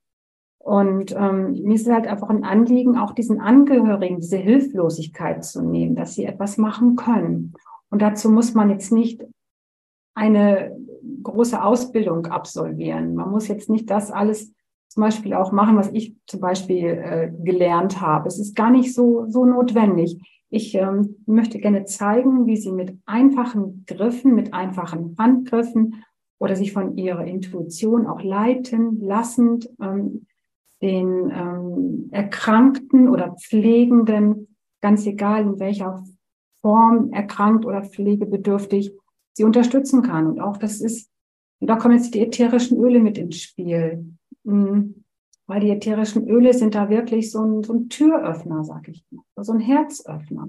[0.59, 5.63] Und ähm, mir ist es halt einfach ein Anliegen, auch diesen Angehörigen diese Hilflosigkeit zu
[5.63, 7.53] nehmen, dass sie etwas machen können.
[7.89, 9.23] Und dazu muss man jetzt nicht
[10.13, 10.77] eine
[11.23, 13.15] große Ausbildung absolvieren.
[13.15, 14.53] Man muss jetzt nicht das alles
[14.87, 18.27] zum Beispiel auch machen, was ich zum Beispiel äh, gelernt habe.
[18.27, 20.40] Es ist gar nicht so, so notwendig.
[20.53, 26.03] Ich ähm, möchte gerne zeigen, wie Sie mit einfachen Griffen, mit einfachen Handgriffen
[26.39, 30.27] oder sich von Ihrer Intuition auch leiten lassend ähm,
[30.81, 36.03] den ähm, Erkrankten oder Pflegenden, ganz egal in welcher
[36.61, 38.91] Form erkrankt oder pflegebedürftig,
[39.33, 40.27] sie unterstützen kann.
[40.27, 41.09] Und auch das ist,
[41.59, 44.17] und da kommen jetzt die ätherischen Öle mit ins Spiel.
[44.43, 45.00] Mhm.
[45.51, 49.43] Weil die ätherischen Öle sind da wirklich so ein, so ein Türöffner, sag ich mal,
[49.43, 50.47] so ein Herzöffner.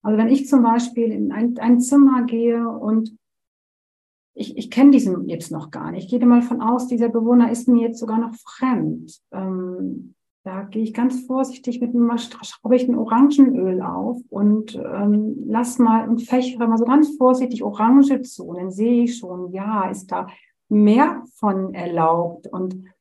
[0.00, 3.18] Also wenn ich zum Beispiel in ein, ein Zimmer gehe und
[4.32, 6.04] ich, ich kenne diesen jetzt noch gar nicht.
[6.04, 9.20] Ich gehe mal von aus, dieser Bewohner ist mir jetzt sogar noch fremd.
[9.32, 10.14] Ähm,
[10.44, 15.80] da gehe ich ganz vorsichtig mit einem, schraube ich ein Orangenöl auf und ähm, lass
[15.80, 18.44] mal und fächere mal so ganz vorsichtig Orange zu.
[18.44, 20.28] Und dann sehe ich schon, ja, ist da
[20.68, 22.46] mehr von erlaubt.
[22.46, 22.93] Und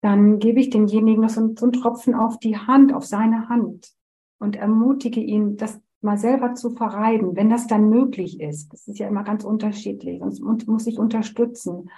[0.00, 3.92] dann gebe ich demjenigen noch so, so einen Tropfen auf die Hand, auf seine Hand
[4.38, 8.72] und ermutige ihn, das mal selber zu verreiben, wenn das dann möglich ist.
[8.72, 11.90] Das ist ja immer ganz unterschiedlich und muss ich unterstützen.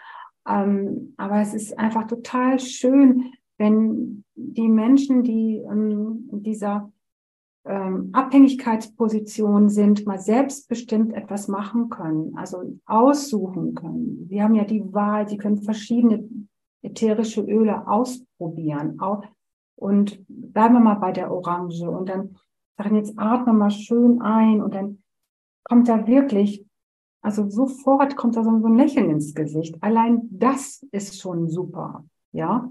[0.49, 6.91] Ähm, aber es ist einfach total schön, wenn die Menschen, die ähm, in dieser
[7.67, 14.27] ähm, Abhängigkeitsposition sind, mal selbstbestimmt etwas machen können, also aussuchen können.
[14.31, 16.27] Sie haben ja die Wahl, sie können verschiedene
[16.83, 18.99] ätherische Öle ausprobieren.
[19.77, 22.37] Und bleiben wir mal bei der Orange und dann
[22.77, 25.03] sagen, jetzt atme mal schön ein und dann
[25.65, 26.67] kommt da wirklich,
[27.23, 29.77] also sofort kommt da so ein Lächeln ins Gesicht.
[29.83, 32.71] Allein das ist schon super, ja.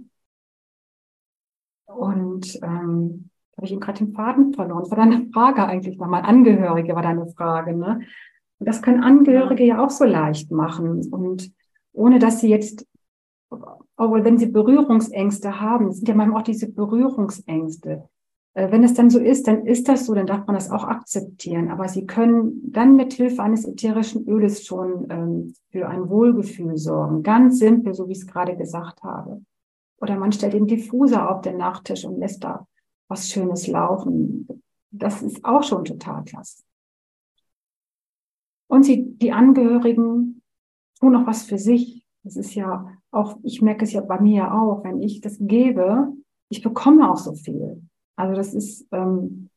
[1.86, 4.84] Und ähm, habe ich ihm gerade den Faden verloren.
[4.84, 6.22] Das war deine Frage eigentlich nochmal.
[6.22, 8.02] Angehörige war deine Frage, ne?
[8.60, 11.12] Und das können Angehörige ja auch so leicht machen.
[11.12, 11.52] Und
[11.92, 12.86] ohne dass sie jetzt
[14.00, 18.08] aber wenn sie Berührungsängste haben, sind ja manchmal auch diese Berührungsängste.
[18.54, 20.86] Äh, wenn es dann so ist, dann ist das so, dann darf man das auch
[20.86, 21.70] akzeptieren.
[21.70, 27.24] Aber sie können dann mit Hilfe eines ätherischen Öles schon ähm, für ein Wohlgefühl sorgen.
[27.24, 29.42] Ganz simpel, so wie ich es gerade gesagt habe.
[30.00, 32.68] Oder man stellt den Diffuser auf den Nachttisch und lässt da
[33.10, 34.48] was Schönes laufen.
[34.92, 36.64] Das ist auch schon total klasse.
[38.68, 40.42] Und sie, die Angehörigen
[41.00, 42.06] tun noch was für sich.
[42.24, 46.14] Das ist ja auch, ich merke es ja bei mir auch, wenn ich das gebe,
[46.50, 47.82] ich bekomme auch so viel.
[48.16, 49.50] Also das ist ähm,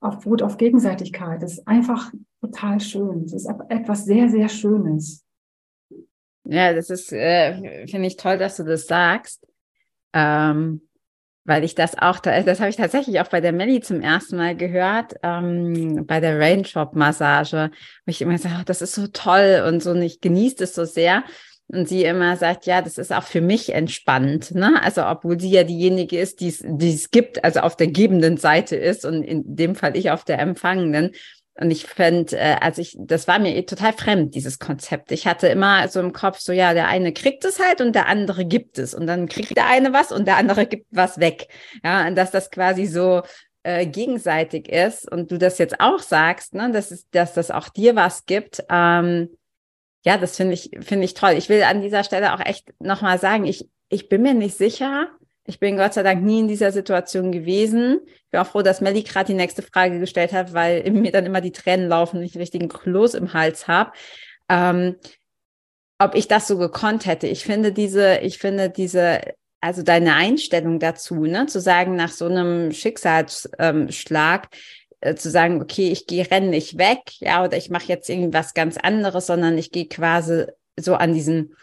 [0.00, 1.42] auf beruht auf Gegenseitigkeit.
[1.42, 3.22] Das ist einfach total schön.
[3.22, 5.24] Das ist etwas sehr, sehr Schönes.
[6.44, 9.46] Ja, das ist, äh, finde ich toll, dass du das sagst.
[10.12, 10.82] Ähm,
[11.44, 14.56] weil ich das auch, das habe ich tatsächlich auch bei der Melly zum ersten Mal
[14.56, 17.70] gehört, ähm, bei der Raindrop-Massage,
[18.06, 20.74] wo ich immer gesagt habe, das ist so toll und so, und ich genieße es
[20.74, 21.24] so sehr.
[21.68, 24.82] Und sie immer sagt, ja, das ist auch für mich entspannt, ne?
[24.82, 29.06] Also, obwohl sie ja diejenige ist, die es gibt, also auf der gebenden Seite ist
[29.06, 31.12] und in dem Fall ich auf der empfangenen.
[31.56, 35.12] Und ich fände, äh, also ich, das war mir eh total fremd, dieses Konzept.
[35.12, 38.08] Ich hatte immer so im Kopf so, ja, der eine kriegt es halt und der
[38.08, 38.92] andere gibt es.
[38.92, 41.48] Und dann kriegt der eine was und der andere gibt was weg.
[41.84, 43.22] Ja, und dass das quasi so
[43.62, 47.68] äh, gegenseitig ist und du das jetzt auch sagst, ne, dass, es, dass das auch
[47.68, 48.64] dir was gibt.
[48.68, 49.30] Ähm,
[50.04, 51.32] ja, das finde ich, finde ich toll.
[51.32, 55.08] Ich will an dieser Stelle auch echt nochmal sagen, ich, ich bin mir nicht sicher,
[55.46, 58.00] ich bin Gott sei Dank nie in dieser Situation gewesen.
[58.06, 61.26] Ich bin auch froh, dass Melly gerade die nächste Frage gestellt hat, weil mir dann
[61.26, 63.92] immer die Tränen laufen und ich einen richtigen Kloß im Hals habe.
[64.48, 64.96] Ähm,
[65.98, 67.26] ob ich das so gekonnt hätte.
[67.26, 69.20] Ich finde diese, ich finde diese,
[69.60, 74.48] also deine Einstellung dazu, ne, zu sagen, nach so einem Schicksalsschlag,
[75.00, 78.54] äh, zu sagen, okay, ich gehe, renne nicht weg, ja, oder ich mache jetzt irgendwas
[78.54, 81.54] ganz anderes, sondern ich gehe quasi so an diesen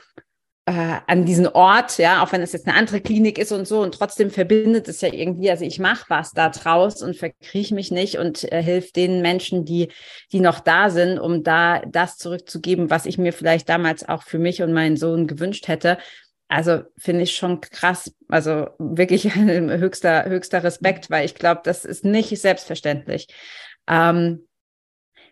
[0.72, 3.82] äh, an diesen Ort, ja, auch wenn es jetzt eine andere Klinik ist und so,
[3.82, 7.92] und trotzdem verbindet es ja irgendwie, also ich mache was da draus und verkrieche mich
[7.92, 9.90] nicht und äh, hilf den Menschen, die,
[10.32, 14.40] die noch da sind, um da das zurückzugeben, was ich mir vielleicht damals auch für
[14.40, 15.98] mich und meinen Sohn gewünscht hätte.
[16.48, 22.06] Also finde ich schon krass, also wirklich höchster, höchster Respekt, weil ich glaube, das ist
[22.06, 23.28] nicht selbstverständlich.
[23.88, 24.48] Ähm,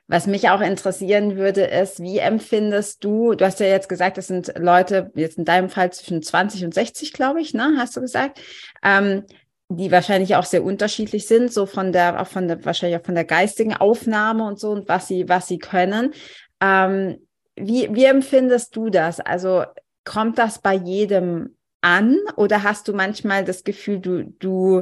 [0.10, 4.26] was mich auch interessieren würde, ist, wie empfindest du, du hast ja jetzt gesagt, das
[4.26, 8.02] sind Leute, jetzt in deinem Fall zwischen 20 und 60, glaube ich, ne, hast du
[8.02, 8.42] gesagt,
[8.82, 9.24] ähm,
[9.70, 13.14] die wahrscheinlich auch sehr unterschiedlich sind, so von der, auch von der, wahrscheinlich auch von
[13.14, 16.16] der geistigen Aufnahme und so und was sie, was sie können.
[16.60, 19.20] Ähm, wie, wie empfindest du das?
[19.20, 19.64] Also
[20.06, 24.82] kommt das bei jedem an oder hast du manchmal das Gefühl, du, du,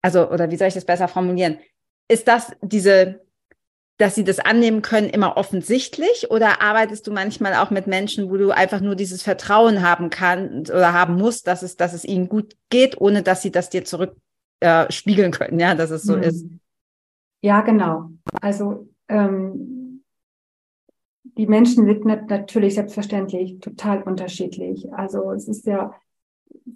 [0.00, 1.58] also, oder wie soll ich das besser formulieren?
[2.06, 3.26] Ist das diese
[3.98, 6.30] dass sie das annehmen können, immer offensichtlich?
[6.30, 10.70] Oder arbeitest du manchmal auch mit Menschen, wo du einfach nur dieses Vertrauen haben kannst
[10.70, 13.84] oder haben musst, dass es, dass es ihnen gut geht, ohne dass sie das dir
[13.84, 14.16] zurück
[14.60, 14.86] äh,
[15.30, 16.22] können, ja, dass es so hm.
[16.22, 16.46] ist?
[17.42, 18.10] Ja, genau.
[18.40, 20.04] Also ähm,
[21.36, 24.92] die Menschen sind natürlich selbstverständlich total unterschiedlich.
[24.92, 25.92] Also es ist ja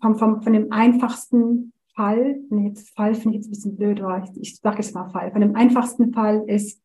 [0.01, 4.25] vom, vom, von dem einfachsten Fall, jetzt Fall finde ich jetzt ein bisschen blöd, aber
[4.25, 5.31] ich, ich sage jetzt mal Fall.
[5.31, 6.81] Von dem einfachsten Fall ist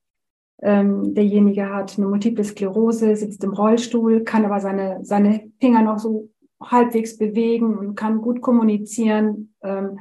[0.62, 6.00] ähm, derjenige hat eine Multiple Sklerose, sitzt im Rollstuhl, kann aber seine, seine Finger noch
[6.00, 10.00] so halbwegs bewegen und kann gut kommunizieren ähm,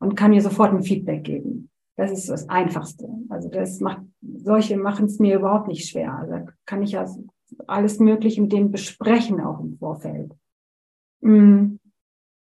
[0.00, 1.70] und kann mir sofort ein Feedback geben.
[1.96, 3.08] Das ist das Einfachste.
[3.28, 6.14] Also das macht, solche machen es mir überhaupt nicht schwer.
[6.18, 7.06] Also kann ich ja
[7.66, 10.32] alles Mögliche mit denen besprechen, auch im Vorfeld.
[11.20, 11.76] Mm.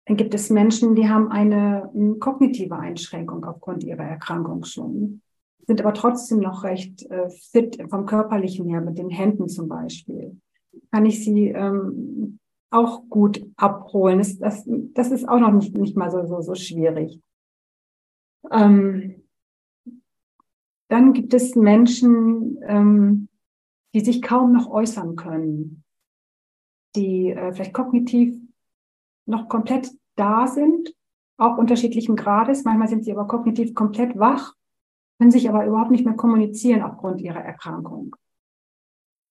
[0.07, 5.21] Dann gibt es Menschen, die haben eine kognitive Einschränkung aufgrund ihrer Erkrankung schon
[5.67, 10.39] sind aber trotzdem noch recht äh, fit vom körperlichen her, mit den Händen zum Beispiel.
[10.91, 14.19] Kann ich sie ähm, auch gut abholen.
[14.19, 17.21] Das, das, das ist auch noch nicht, nicht mal so, so, so schwierig.
[18.51, 19.23] Ähm,
[20.89, 23.29] dann gibt es Menschen, ähm,
[23.93, 25.83] die sich kaum noch äußern können,
[26.95, 28.37] die äh, vielleicht kognitiv
[29.25, 30.93] noch komplett da sind,
[31.37, 32.63] auch unterschiedlichen Grades.
[32.63, 34.54] Manchmal sind sie aber kognitiv komplett wach
[35.17, 38.15] können sich aber überhaupt nicht mehr kommunizieren aufgrund ihrer Erkrankung.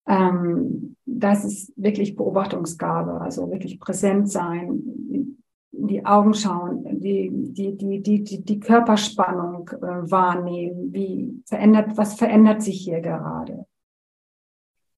[0.06, 7.76] Ähm, das ist wirklich Beobachtungsgabe, also wirklich präsent sein, in die Augen schauen, die, die,
[7.76, 13.66] die, die, die, die Körperspannung äh, wahrnehmen, wie verändert, was verändert sich hier gerade.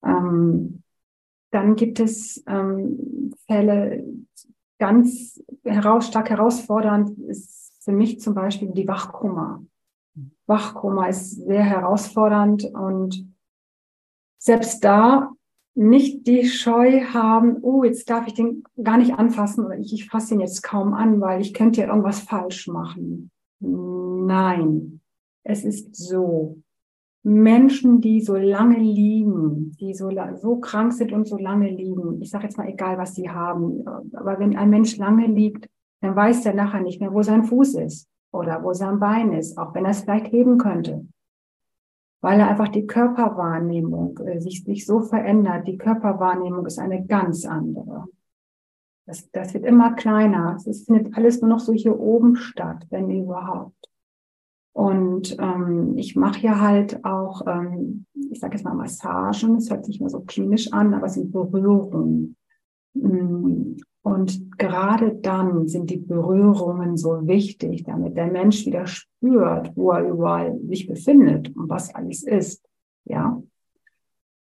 [0.04, 0.82] Ähm,
[1.50, 4.04] dann gibt es ähm, Fälle,
[4.78, 9.64] ganz heraus, stark herausfordernd ist für mich zum Beispiel die Wachkoma.
[10.46, 13.26] Wachkoma ist sehr herausfordernd und
[14.38, 15.32] selbst da
[15.74, 20.08] nicht die Scheu haben, oh, jetzt darf ich den gar nicht anfassen oder ich, ich
[20.08, 23.30] fasse ihn jetzt kaum an, weil ich könnte ja irgendwas falsch machen.
[23.60, 25.00] Nein,
[25.42, 26.58] es ist so.
[27.22, 32.30] Menschen, die so lange liegen, die so, so krank sind und so lange liegen, ich
[32.30, 35.68] sage jetzt mal egal, was sie haben, aber wenn ein Mensch lange liegt,
[36.00, 39.58] dann weiß er nachher nicht mehr, wo sein Fuß ist oder wo sein Bein ist,
[39.58, 41.06] auch wenn er es vielleicht heben könnte.
[42.20, 45.66] Weil er einfach die Körperwahrnehmung äh, sich, sich so verändert.
[45.66, 48.06] Die Körperwahrnehmung ist eine ganz andere.
[49.06, 50.56] Das, das wird immer kleiner.
[50.66, 53.74] Es findet alles nur noch so hier oben statt, wenn überhaupt.
[54.72, 59.86] Und ähm, ich mache ja halt auch, ähm, ich sage jetzt mal Massagen, es hört
[59.86, 62.36] sich mal so klinisch an, aber es sind Berührungen.
[64.06, 70.08] Und gerade dann sind die Berührungen so wichtig, damit der Mensch wieder spürt, wo er
[70.08, 72.64] überall sich befindet und was alles ist.
[73.04, 73.42] Ja.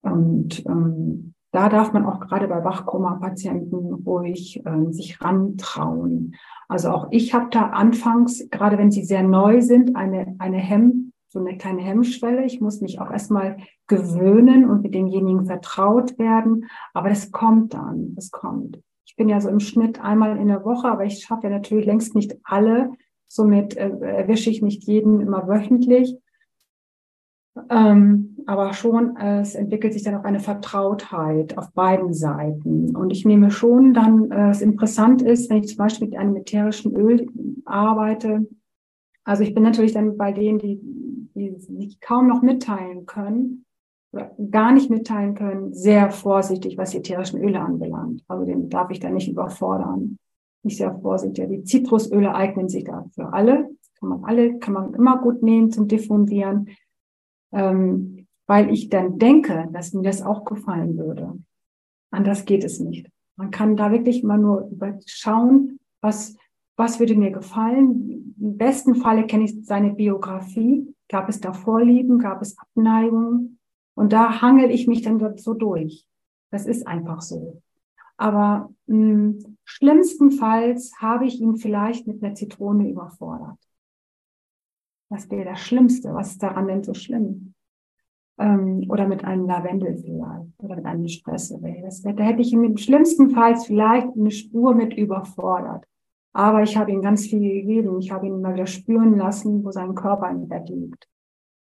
[0.04, 6.36] Und ähm, da darf man auch gerade bei Wachkoma-Patienten ruhig äh, sich rantrauen.
[6.67, 11.12] Also auch ich habe da anfangs, gerade wenn sie sehr neu sind, eine, eine Hemm,
[11.28, 12.45] so eine kleine Hemmschwelle.
[12.45, 16.67] Ich muss mich auch erstmal gewöhnen und mit demjenigen vertraut werden.
[16.93, 18.80] Aber das kommt dann, das kommt.
[19.06, 21.86] Ich bin ja so im Schnitt einmal in der Woche, aber ich schaffe ja natürlich
[21.86, 22.91] längst nicht alle.
[23.28, 26.18] Somit äh, erwische ich nicht jeden immer wöchentlich.
[27.70, 32.96] Ähm, aber schon, äh, es entwickelt sich dann auch eine Vertrautheit auf beiden Seiten.
[32.96, 36.36] Und ich nehme schon dann, äh, es interessant ist, wenn ich zum Beispiel mit einem
[36.36, 37.28] ätherischen Öl
[37.63, 38.48] arbeite.
[39.24, 40.80] Also ich bin natürlich dann bei denen, die,
[41.34, 43.64] die sich kaum noch mitteilen können,
[44.51, 48.23] gar nicht mitteilen können, sehr vorsichtig, was die ätherischen Öle anbelangt.
[48.28, 50.17] Also den darf ich da nicht überfordern.
[50.63, 51.49] Nicht sehr vorsichtig.
[51.49, 53.69] Die Zitrusöle eignen sich da für alle.
[53.99, 56.69] Kann man alle, kann man immer gut nehmen zum Diffundieren.
[57.51, 61.34] Ähm, weil ich dann denke, dass mir das auch gefallen würde.
[62.12, 63.10] Anders geht es nicht.
[63.38, 64.69] Man kann da wirklich immer nur
[65.06, 66.38] schauen, was,
[66.78, 68.36] was würde mir gefallen.
[68.39, 70.93] Im besten Falle kenne ich seine Biografie.
[71.10, 72.19] Gab es da Vorlieben?
[72.19, 73.55] Gab es Abneigungen?
[73.95, 76.05] Und da hangel ich mich dann so durch.
[76.51, 77.62] Das ist einfach so.
[78.17, 83.58] Aber mh, hm, schlimmstenfalls habe ich ihn vielleicht mit einer Zitrone überfordert.
[85.10, 86.13] Das wäre das Schlimmste.
[86.13, 87.53] Was ist daran denn so schlimm?
[88.38, 90.51] Ähm, oder mit einem Lavendel vielleicht.
[90.60, 91.60] Oder mit einem Espresso.
[91.60, 95.86] Da hätte ich ihn schlimmstenfalls vielleicht eine Spur mit überfordert.
[96.34, 97.99] Aber ich habe ihm ganz viel gegeben.
[97.99, 101.08] Ich habe ihn mal wieder spüren lassen, wo sein Körper im Bett liegt.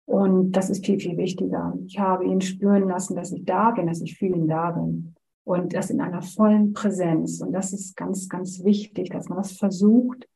[0.06, 1.76] Und das ist viel, viel wichtiger.
[1.86, 5.14] Ich habe ihn spüren lassen, dass ich da bin, dass ich für ihn da bin.
[5.44, 7.40] Und das in einer vollen Präsenz.
[7.40, 10.26] Und das ist ganz, ganz wichtig, dass man das versucht,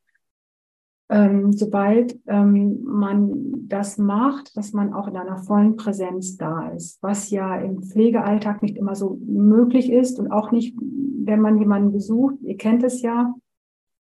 [1.10, 7.02] ähm, sobald ähm, man das macht, dass man auch in einer vollen Präsenz da ist,
[7.02, 11.90] was ja im Pflegealltag nicht immer so möglich ist und auch nicht, wenn man jemanden
[11.90, 12.36] besucht.
[12.42, 13.34] Ihr kennt es ja,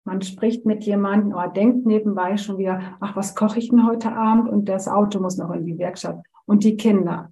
[0.05, 4.11] man spricht mit jemandem oder denkt nebenbei schon wieder, ach, was koche ich denn heute
[4.11, 4.49] Abend?
[4.49, 7.31] Und das Auto muss noch in die Werkstatt und die Kinder.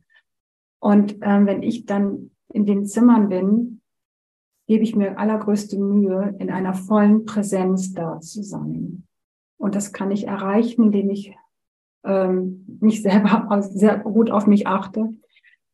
[0.79, 3.81] Und ähm, wenn ich dann in den Zimmern bin,
[4.67, 9.07] gebe ich mir allergrößte Mühe, in einer vollen Präsenz da zu sein.
[9.57, 11.35] Und das kann ich erreichen, indem ich
[12.03, 15.13] ähm, mich selber sehr gut auf mich achte,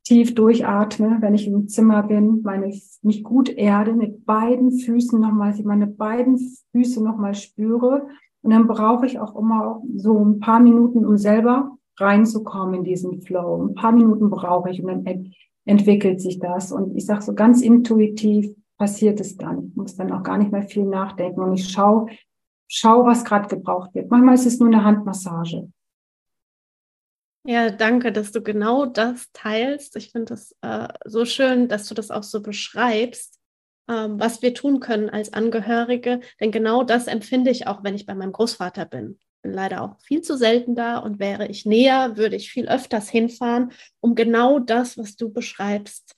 [0.03, 5.55] tief durchatme, wenn ich im Zimmer bin, meine, mich gut erde, mit beiden Füßen nochmal,
[5.63, 6.37] meine beiden
[6.71, 8.07] Füße nochmal spüre.
[8.41, 13.21] Und dann brauche ich auch immer so ein paar Minuten, um selber reinzukommen in diesen
[13.21, 13.65] Flow.
[13.65, 15.33] Ein paar Minuten brauche ich und dann ent
[15.65, 16.73] entwickelt sich das.
[16.73, 19.69] Und ich sage so ganz intuitiv passiert es dann.
[19.69, 21.39] Ich muss dann auch gar nicht mehr viel nachdenken.
[21.39, 22.07] Und ich schaue,
[22.67, 24.11] schau, was gerade gebraucht wird.
[24.11, 25.69] Manchmal ist es nur eine Handmassage.
[27.45, 29.97] Ja, danke, dass du genau das teilst.
[29.97, 33.37] Ich finde es äh, so schön, dass du das auch so beschreibst,
[33.89, 36.21] ähm, was wir tun können als Angehörige.
[36.39, 39.19] Denn genau das empfinde ich auch, wenn ich bei meinem Großvater bin.
[39.41, 43.09] Bin leider auch viel zu selten da und wäre ich näher, würde ich viel öfters
[43.09, 46.15] hinfahren, um genau das, was du beschreibst,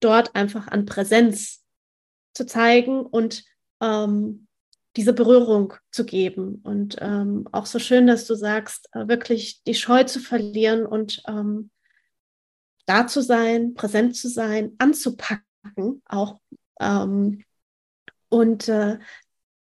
[0.00, 1.62] dort einfach an Präsenz
[2.34, 3.44] zu zeigen und
[3.82, 4.48] ähm,
[4.96, 6.60] diese Berührung zu geben.
[6.64, 11.22] Und ähm, auch so schön, dass du sagst, äh, wirklich die Scheu zu verlieren und
[11.26, 11.70] ähm,
[12.86, 16.40] da zu sein, präsent zu sein, anzupacken auch.
[16.80, 17.44] Ähm,
[18.28, 18.98] und äh,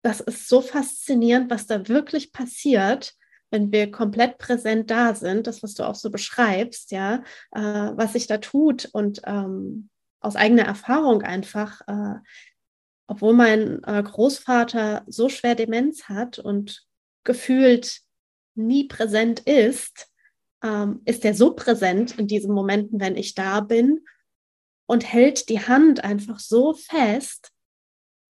[0.02, 3.14] das ist so faszinierend, was da wirklich passiert,
[3.52, 8.14] wenn wir komplett präsent da sind, das, was du auch so beschreibst, ja, äh, was
[8.14, 9.90] sich da tut und ähm,
[10.22, 12.20] aus eigener Erfahrung einfach, äh,
[13.10, 16.86] obwohl mein äh, Großvater so schwer Demenz hat und
[17.24, 18.02] gefühlt
[18.54, 20.12] nie präsent ist,
[20.64, 24.06] ähm, ist er so präsent in diesen Momenten, wenn ich da bin
[24.86, 27.52] und hält die Hand einfach so fest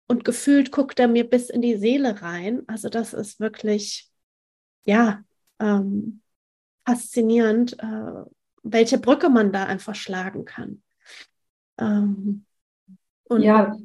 [0.07, 2.63] und gefühlt guckt er mir bis in die Seele rein.
[2.67, 4.11] Also das ist wirklich,
[4.83, 5.23] ja,
[5.59, 6.21] ähm,
[6.85, 8.25] faszinierend, äh,
[8.61, 10.83] welche Brücke man da einfach schlagen kann.
[11.77, 12.45] Ähm,
[13.29, 13.77] ja,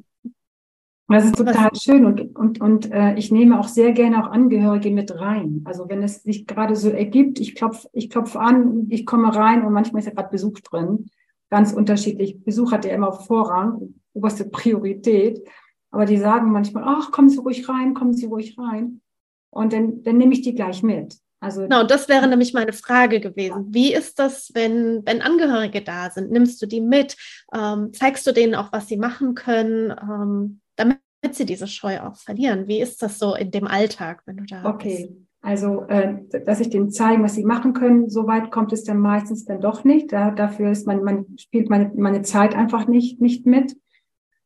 [1.11, 4.91] das ist total schön und, und, und äh, ich nehme auch sehr gerne auch Angehörige
[4.91, 5.61] mit rein.
[5.65, 9.65] Also wenn es sich gerade so ergibt, ich klopfe ich klopf an, ich komme rein
[9.65, 11.09] und manchmal ist ja gerade Besuch drin.
[11.49, 12.43] Ganz unterschiedlich.
[12.43, 15.41] Besuch hat ja immer Vorrang, oberste Priorität.
[15.89, 19.01] Aber die sagen manchmal, ach, kommen Sie ruhig rein, kommen Sie ruhig rein.
[19.49, 21.17] Und dann, dann nehme ich die gleich mit.
[21.41, 23.65] Also genau, das wäre nämlich meine Frage gewesen.
[23.69, 26.31] Wie ist das, wenn, wenn Angehörige da sind?
[26.31, 27.17] Nimmst du die mit?
[27.53, 29.91] Ähm, zeigst du denen auch, was sie machen können?
[29.91, 32.67] Ähm, damit sie diese Scheu auch verlieren?
[32.67, 35.07] Wie ist das so in dem Alltag, wenn du da Okay.
[35.07, 35.27] Bist?
[35.43, 38.99] Also, äh, dass ich denen zeigen, was sie machen können, so weit kommt es dann
[38.99, 40.11] meistens dann doch nicht.
[40.11, 43.75] Da, dafür ist man, man spielt meine, meine Zeit einfach nicht, nicht mit.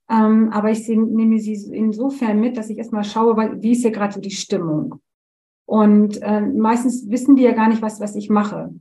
[0.10, 3.91] Ähm, aber ich sie, nehme sie insofern mit, dass ich erstmal schaue, wie ist hier
[3.91, 5.02] gerade so die Stimmung.
[5.65, 8.74] Und äh, meistens wissen die ja gar nicht, was, was ich mache.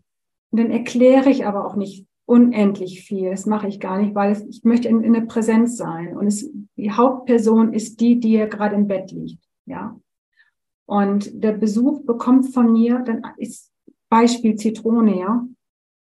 [0.51, 3.31] Und dann erkläre ich aber auch nicht unendlich viel.
[3.31, 6.17] Das mache ich gar nicht, weil es, ich möchte in, in der Präsenz sein.
[6.17, 9.43] Und es, die Hauptperson ist die, die ja gerade im Bett liegt.
[9.67, 9.99] Ja.
[10.87, 13.73] Und der Besuch bekommt von mir, dann ist
[14.09, 15.47] Beispiel Zitrone, ja,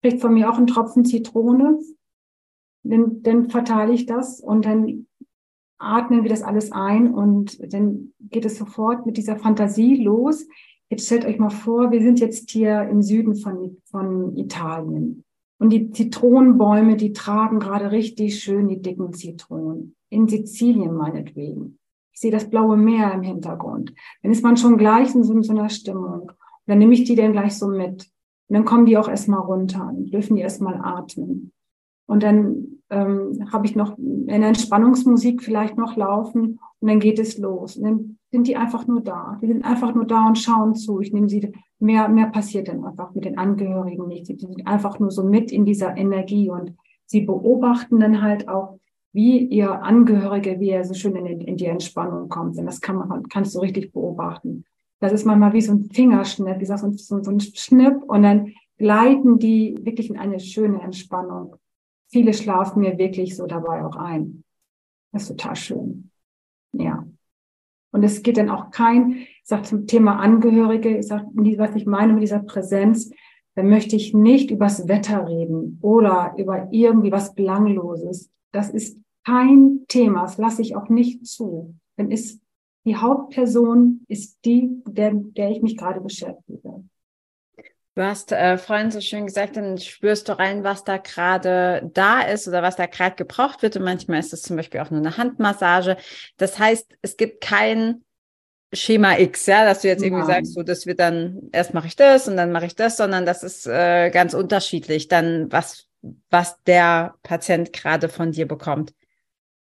[0.02, 1.78] kriegt von mir auch einen Tropfen Zitrone.
[2.82, 5.06] Dann, dann verteile ich das und dann
[5.78, 10.46] atmen wir das alles ein und dann geht es sofort mit dieser Fantasie los.
[10.88, 15.24] Jetzt stellt euch mal vor, wir sind jetzt hier im Süden von, von Italien.
[15.60, 19.94] Und die Zitronenbäume, die tragen gerade richtig schön die dicken Zitronen.
[20.08, 21.78] In Sizilien meinetwegen.
[22.12, 23.92] Ich sehe das blaue Meer im Hintergrund.
[24.22, 26.30] Dann ist man schon gleich in so, in so einer Stimmung.
[26.30, 26.36] Und
[26.66, 28.10] dann nehme ich die dann gleich so mit.
[28.48, 31.52] Und dann kommen die auch erstmal runter und dürfen die erstmal atmen.
[32.06, 37.38] Und dann ähm, habe ich noch eine Entspannungsmusik vielleicht noch laufen und dann geht es
[37.38, 37.76] los.
[37.76, 39.38] Und dann sind die einfach nur da.
[39.42, 41.00] Die sind einfach nur da und schauen zu.
[41.00, 44.28] Ich nehme sie, mehr, mehr passiert dann einfach mit den Angehörigen nicht.
[44.28, 46.74] Die sind einfach nur so mit in dieser Energie und
[47.06, 48.78] sie beobachten dann halt auch,
[49.12, 52.56] wie ihr Angehörige, wie er so schön in, in die Entspannung kommt.
[52.56, 54.64] Denn das kann man, kannst du richtig beobachten.
[55.00, 58.52] Das ist manchmal wie so ein Fingerschnipp, wie gesagt, so, so ein Schnipp und dann
[58.78, 61.56] gleiten die wirklich in eine schöne Entspannung.
[62.10, 64.44] Viele schlafen mir wirklich so dabei auch ein.
[65.12, 66.10] Das ist total schön.
[66.72, 67.06] Ja.
[67.92, 71.86] Und es geht dann auch kein, ich sage zum Thema Angehörige, ich sage, was ich
[71.86, 73.10] meine mit dieser Präsenz,
[73.56, 78.30] dann möchte ich nicht übers Wetter reden oder über irgendwie was Belangloses.
[78.52, 81.74] Das ist kein Thema, das lasse ich auch nicht zu.
[81.96, 82.40] Dann ist
[82.86, 86.84] die Hauptperson ist die, der, der ich mich gerade beschäftige.
[88.00, 92.22] Du hast äh, vorhin so schön gesagt, dann spürst du rein, was da gerade da
[92.22, 93.76] ist oder was da gerade gebraucht wird.
[93.76, 95.98] Und manchmal ist es zum Beispiel auch nur eine Handmassage.
[96.38, 98.02] Das heißt, es gibt kein
[98.72, 100.44] Schema X, ja, dass du jetzt irgendwie Nein.
[100.44, 103.26] sagst, so, das wird dann, erst mache ich das und dann mache ich das, sondern
[103.26, 105.86] das ist äh, ganz unterschiedlich, dann was,
[106.30, 108.94] was der Patient gerade von dir bekommt.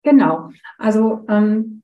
[0.03, 0.49] Genau.
[0.77, 1.83] Also ähm,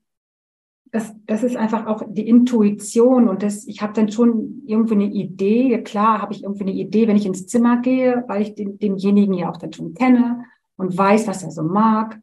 [0.96, 5.04] das, das ist einfach auch die Intuition und das, ich habe dann schon irgendwie eine
[5.04, 5.82] Idee.
[5.82, 9.34] Klar habe ich irgendwie eine Idee, wenn ich ins Zimmer gehe, weil ich den, denjenigen
[9.34, 10.44] ja auch dann schon kenne
[10.78, 12.18] und weiß, was er so mag.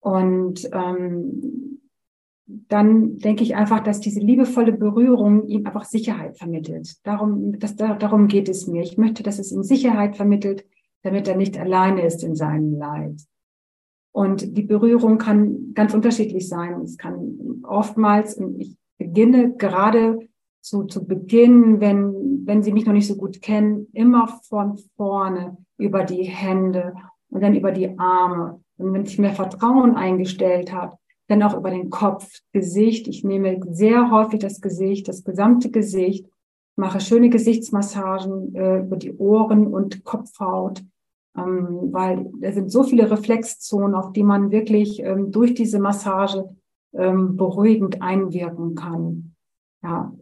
[0.00, 1.82] Und ähm,
[2.46, 6.94] dann denke ich einfach, dass diese liebevolle Berührung ihm einfach Sicherheit vermittelt.
[7.06, 8.82] Darum, das, darum geht es mir.
[8.82, 10.64] Ich möchte, dass es ihm Sicherheit vermittelt,
[11.02, 13.20] damit er nicht alleine ist in seinem Leid.
[14.16, 16.80] Und die Berührung kann ganz unterschiedlich sein.
[16.80, 20.20] Es kann oftmals, ich beginne gerade
[20.62, 25.58] zu, zu Beginn, wenn, wenn Sie mich noch nicht so gut kennen, immer von vorne
[25.76, 26.94] über die Hände
[27.28, 28.62] und dann über die Arme.
[28.78, 30.96] Und wenn sich mehr Vertrauen eingestellt hat,
[31.28, 33.08] dann auch über den Kopf, Gesicht.
[33.08, 36.26] Ich nehme sehr häufig das Gesicht, das gesamte Gesicht,
[36.74, 40.82] mache schöne Gesichtsmassagen äh, über die Ohren und Kopfhaut,
[41.36, 46.44] ähm, weil da sind so viele Reflexzonen, auf die man wirklich ähm, durch diese Massage
[46.94, 49.34] ähm, beruhigend einwirken kann.
[49.82, 50.12] Ja,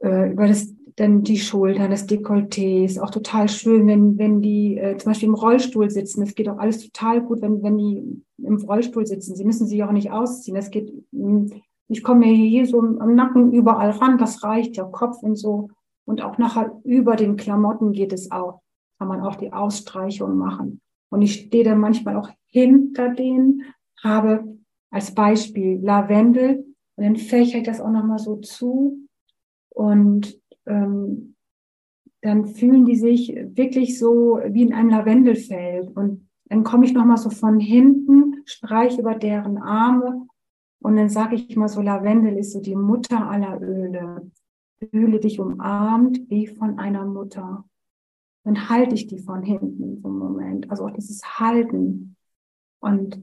[0.00, 4.78] äh, über das dann die Schultern, das Dekolleté ist auch total schön, wenn, wenn die
[4.78, 6.22] äh, zum Beispiel im Rollstuhl sitzen.
[6.22, 9.34] Es geht auch alles total gut, wenn, wenn die im Rollstuhl sitzen.
[9.34, 10.56] Sie müssen sich auch nicht ausziehen.
[10.56, 11.50] Es geht, hm,
[11.88, 15.68] ich komme mir hier so am Nacken überall ran, das reicht, der Kopf und so.
[16.04, 18.60] Und auch nachher über den Klamotten geht es auch.
[19.04, 20.80] Kann man auch die Ausstreichung machen.
[21.10, 23.64] Und ich stehe dann manchmal auch hinter denen,
[24.02, 24.56] habe
[24.90, 26.64] als Beispiel Lavendel
[26.96, 29.06] und dann fächere ich das auch nochmal so zu
[29.68, 31.36] und ähm,
[32.22, 35.94] dann fühlen die sich wirklich so wie in einem Lavendelfeld.
[35.94, 40.26] Und dann komme ich nochmal so von hinten, streiche über deren Arme
[40.80, 44.30] und dann sage ich mal so, Lavendel ist so die Mutter aller Öle.
[44.90, 47.66] Fühle dich umarmt wie von einer Mutter.
[48.44, 50.70] Dann halte ich die von hinten so einen Moment.
[50.70, 52.16] Also auch dieses Halten.
[52.78, 53.22] Und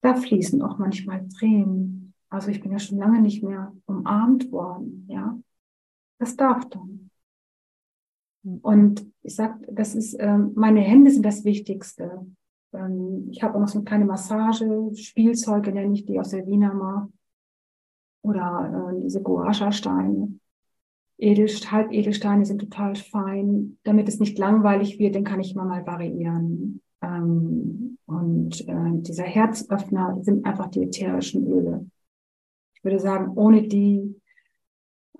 [0.00, 2.14] da fließen auch manchmal Tränen.
[2.30, 5.38] Also ich bin ja schon lange nicht mehr umarmt worden, ja.
[6.18, 7.10] Das darf dann.
[8.42, 12.26] Und ich sag, das ist, ähm, meine Hände sind das Wichtigste.
[12.72, 16.46] Ähm, ich habe auch noch so eine kleine Massage, Spielzeuge nenne ich die aus der
[16.46, 17.08] Wiener mal.
[18.22, 20.39] Oder äh, diese Guasha-Steine.
[21.20, 23.78] Edelst Halbedelsteine sind total fein.
[23.84, 26.80] Damit es nicht langweilig wird, den kann ich immer mal variieren.
[27.02, 31.86] Ähm, und äh, dieser Herzöffner sind einfach die ätherischen Öle.
[32.74, 34.20] Ich würde sagen, ohne die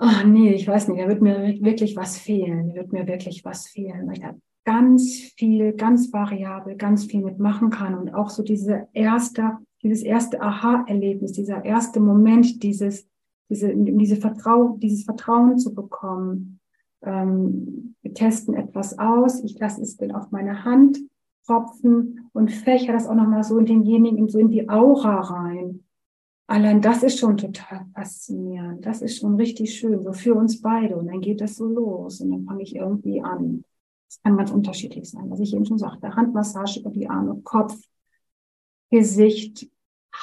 [0.00, 3.44] oh nee, ich weiß nicht, da wird mir wirklich was fehlen, da wird mir wirklich
[3.44, 4.34] was fehlen, weil ich da
[4.64, 10.40] ganz viel, ganz variabel, ganz viel mitmachen kann und auch so diese erste, dieses erste
[10.40, 13.06] Aha-Erlebnis, dieser erste Moment, dieses,
[13.50, 16.60] diese, diese Vertrau, dieses Vertrauen zu bekommen.
[17.02, 20.98] Ähm, wir testen etwas aus, ich lasse es dann auf meine Hand
[21.46, 25.84] tropfen und fächer das auch nochmal so in denjenigen, so in die Aura rein.
[26.46, 28.84] Allein das ist schon total faszinierend.
[28.84, 30.96] Das ist schon richtig schön, so für uns beide.
[30.96, 33.64] Und dann geht das so los und dann fange ich irgendwie an.
[34.08, 36.16] Es kann ganz unterschiedlich sein, was ich eben schon sagte.
[36.16, 37.80] Handmassage über die Arme, Kopf,
[38.90, 39.68] Gesicht,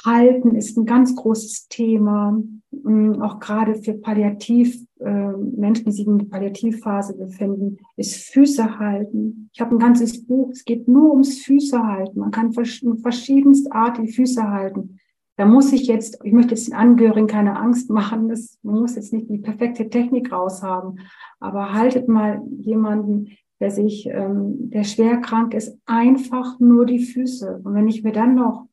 [0.05, 6.07] Halten ist ein ganz großes Thema, mm, auch gerade für Palliativ, äh, Menschen, die sich
[6.07, 9.49] in der Palliativphase befinden, ist Füße halten.
[9.53, 12.19] Ich habe ein ganzes Buch, es geht nur ums Füße halten.
[12.19, 14.99] Man kann verschiedenste Art die Füße halten.
[15.37, 18.95] Da muss ich jetzt, ich möchte jetzt den Angehörigen keine Angst machen, das, man muss
[18.95, 20.99] jetzt nicht die perfekte Technik raushaben,
[21.39, 23.27] aber haltet mal jemanden
[23.59, 27.61] der sich, ähm, der schwer krank ist, einfach nur die Füße.
[27.63, 28.66] Und wenn ich mir dann noch,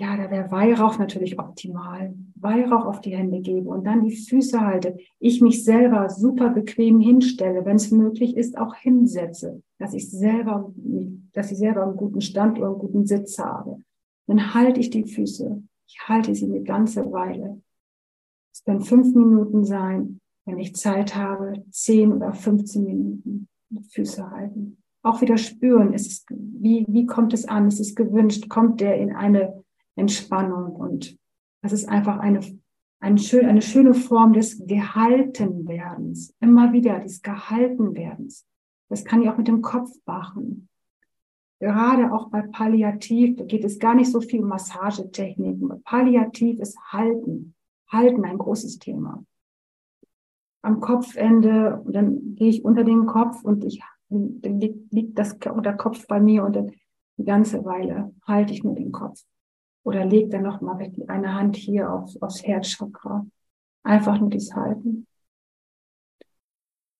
[0.00, 4.58] ja, da wäre Weihrauch natürlich optimal, Weihrauch auf die Hände gebe und dann die Füße
[4.58, 10.10] halte, ich mich selber super bequem hinstelle, wenn es möglich ist, auch hinsetze, dass ich
[10.10, 10.72] selber,
[11.32, 13.82] dass ich selber einen guten Stand oder einen guten Sitz habe.
[14.26, 15.62] Dann halte ich die Füße.
[15.86, 17.60] Ich halte sie eine ganze Weile.
[18.54, 23.48] Es können fünf Minuten sein, wenn ich Zeit habe, 10 oder 15 Minuten
[23.90, 24.78] Füße halten.
[25.02, 27.68] Auch wieder spüren, ist es, wie, wie kommt es an?
[27.68, 28.48] Ist es gewünscht?
[28.48, 29.59] Kommt der in eine
[29.96, 30.74] Entspannung?
[30.74, 31.16] Und
[31.62, 32.40] das ist einfach eine,
[33.00, 36.34] eine, schön, eine schöne Form des Gehaltenwerdens.
[36.40, 38.46] Immer wieder des Gehaltenwerdens.
[38.88, 40.68] Das kann ich auch mit dem Kopf machen.
[41.60, 45.82] Gerade auch bei Palliativ, da geht es gar nicht so viel um Massagetechniken.
[45.84, 47.54] Palliativ ist Halten.
[47.88, 49.24] Halten ein großes Thema
[50.62, 55.76] am Kopfende dann gehe ich unter den Kopf und ich dann liegt, liegt das der
[55.76, 56.72] Kopf bei mir und dann
[57.16, 59.22] die ganze Weile halte ich nur den Kopf
[59.82, 60.78] oder lege dann noch mal
[61.08, 63.26] eine Hand hier auf, aufs Herzchakra.
[63.82, 65.06] Einfach nur dies halten.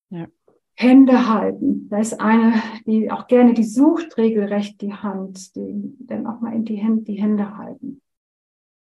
[0.08, 0.26] Ja.
[0.74, 1.88] Hände halten.
[1.90, 2.54] Da ist eine,
[2.86, 7.02] die auch gerne die sucht regelrecht die Hand, die dann auch mal in die Hände,
[7.02, 8.00] die Hände halten.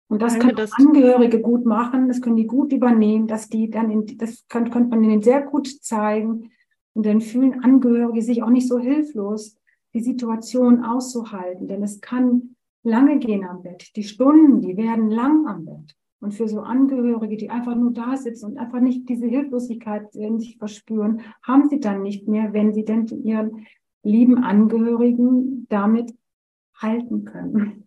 [0.08, 4.18] Und das können Angehörige gut machen, das können die gut übernehmen, dass die dann, in,
[4.18, 6.50] das könnte, könnte man ihnen sehr gut zeigen.
[6.94, 9.56] Und dann fühlen Angehörige sich auch nicht so hilflos,
[9.94, 11.68] die Situation auszuhalten.
[11.68, 13.94] Denn es kann lange gehen am Bett.
[13.96, 15.96] Die Stunden, die werden lang am Bett.
[16.20, 20.38] Und für so Angehörige, die einfach nur da sitzen und einfach nicht diese Hilflosigkeit in
[20.38, 23.66] sich verspüren, haben sie dann nicht mehr, wenn sie denn ihren
[24.02, 26.14] lieben Angehörigen damit
[26.74, 27.86] halten können.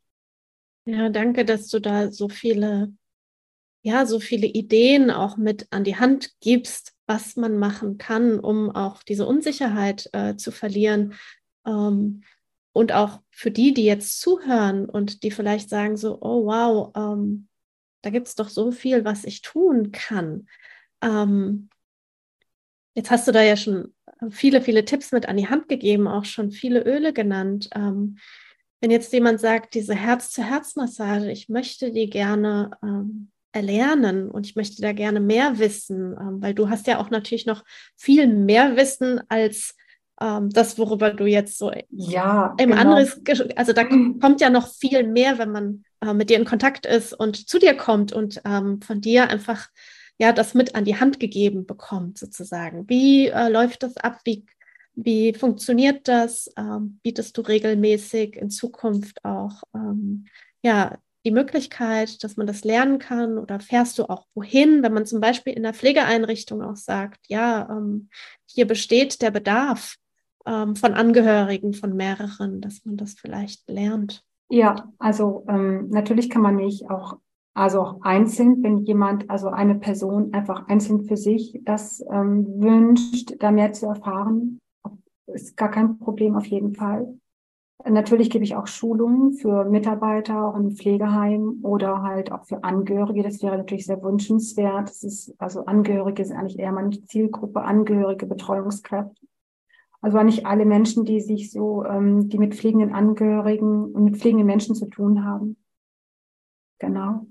[0.85, 2.93] Ja, danke, dass du da so viele,
[3.83, 8.71] ja, so viele Ideen auch mit an die Hand gibst, was man machen kann, um
[8.71, 11.13] auch diese Unsicherheit äh, zu verlieren.
[11.65, 12.23] Ähm,
[12.73, 17.47] und auch für die, die jetzt zuhören und die vielleicht sagen so, oh wow, ähm,
[18.01, 20.47] da gibt es doch so viel, was ich tun kann.
[21.01, 21.69] Ähm,
[22.95, 23.93] jetzt hast du da ja schon
[24.29, 27.69] viele, viele Tipps mit an die Hand gegeben, auch schon viele Öle genannt.
[27.75, 28.17] Ähm,
[28.81, 34.81] wenn jetzt jemand sagt, diese Herz-zu-Herz-Massage, ich möchte die gerne ähm, erlernen und ich möchte
[34.81, 37.63] da gerne mehr wissen, ähm, weil du hast ja auch natürlich noch
[37.95, 39.75] viel mehr Wissen als
[40.49, 42.81] das, worüber du jetzt so ja, im genau.
[42.81, 43.19] anderes,
[43.55, 47.13] also da kommt ja noch viel mehr, wenn man äh, mit dir in Kontakt ist
[47.13, 49.67] und zu dir kommt und ähm, von dir einfach
[50.19, 52.87] ja das mit an die Hand gegeben bekommt sozusagen.
[52.87, 54.19] Wie äh, läuft das ab?
[54.23, 54.45] Wie
[54.95, 56.51] wie funktioniert das?
[56.55, 60.25] Ähm, bietest du regelmäßig in Zukunft auch ähm,
[60.61, 65.05] ja, die Möglichkeit, dass man das lernen kann oder fährst du auch wohin, wenn man
[65.05, 68.09] zum Beispiel in der Pflegeeinrichtung auch sagt, ja, ähm,
[68.45, 69.95] hier besteht der Bedarf
[70.45, 74.23] ähm, von Angehörigen, von mehreren, dass man das vielleicht lernt?
[74.49, 77.17] Ja, also ähm, natürlich kann man nicht auch,
[77.53, 83.35] also auch einzeln, wenn jemand, also eine Person einfach einzeln für sich das ähm, wünscht,
[83.39, 84.59] da mehr zu erfahren,
[85.27, 87.17] ist gar kein Problem auf jeden Fall.
[87.85, 93.23] Natürlich gebe ich auch Schulungen für Mitarbeiter im Pflegeheim oder halt auch für Angehörige.
[93.23, 94.89] Das wäre natürlich sehr wünschenswert.
[94.89, 99.15] Das ist, also Angehörige sind eigentlich eher meine Zielgruppe, Angehörige, Betreuungskräfte.
[100.03, 104.45] Also eigentlich alle Menschen, die sich so, ähm, die mit pflegenden Angehörigen und mit pflegenden
[104.45, 105.55] Menschen zu tun haben.
[106.79, 107.25] Genau.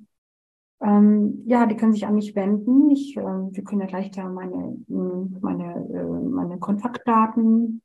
[0.80, 2.90] Ähm, ja, die können sich an mich wenden.
[2.90, 7.82] Ich, äh, wir können ja gleich da meine, meine, äh, meine Kontaktdaten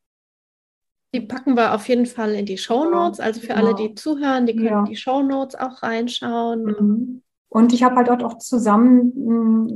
[1.13, 3.19] die packen wir auf jeden Fall in die Show Notes.
[3.19, 4.83] Also für alle, die zuhören, die können ja.
[4.83, 6.63] die Show Notes auch reinschauen.
[6.63, 7.23] Mhm.
[7.57, 9.11] Und ich habe halt dort auch zusammen,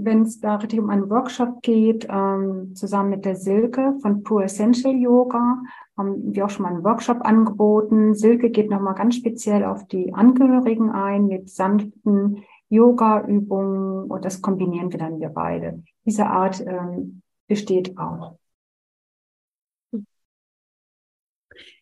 [0.06, 4.44] wenn es da richtig um einen Workshop geht, ähm, zusammen mit der Silke von Pure
[4.44, 5.58] Essential Yoga,
[5.98, 8.14] haben wir auch schon mal einen Workshop angeboten.
[8.14, 14.92] Silke geht nochmal ganz speziell auf die Angehörigen ein mit sanften Yoga-Übungen und das kombinieren
[14.92, 15.82] wir dann wir beide.
[16.06, 18.38] Diese Art ähm, besteht auch.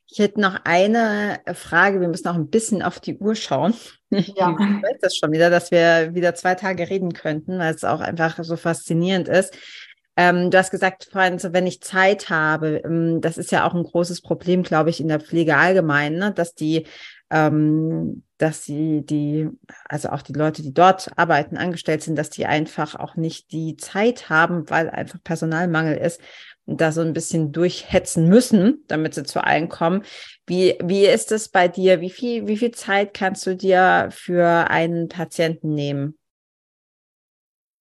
[0.07, 1.99] Ich hätte noch eine Frage.
[1.99, 3.73] Wir müssen auch ein bisschen auf die Uhr schauen.
[4.09, 4.55] Ja.
[4.59, 7.99] Ich weiß das schon wieder, dass wir wieder zwei Tage reden könnten, weil es auch
[7.99, 9.55] einfach so faszinierend ist.
[10.17, 13.73] Ähm, du hast gesagt, vorhin, so, wenn ich Zeit habe, ähm, das ist ja auch
[13.73, 16.33] ein großes Problem, glaube ich, in der Pflege allgemein, ne?
[16.33, 16.87] dass die,
[17.29, 19.47] ähm, dass sie die,
[19.87, 23.77] also auch die Leute, die dort arbeiten, angestellt sind, dass die einfach auch nicht die
[23.77, 26.19] Zeit haben, weil einfach Personalmangel ist
[26.77, 30.03] da so ein bisschen durchhetzen müssen, damit sie zu allen kommen.
[30.45, 32.01] Wie, wie ist es bei dir?
[32.01, 36.17] Wie viel, wie viel Zeit kannst du dir für einen Patienten nehmen?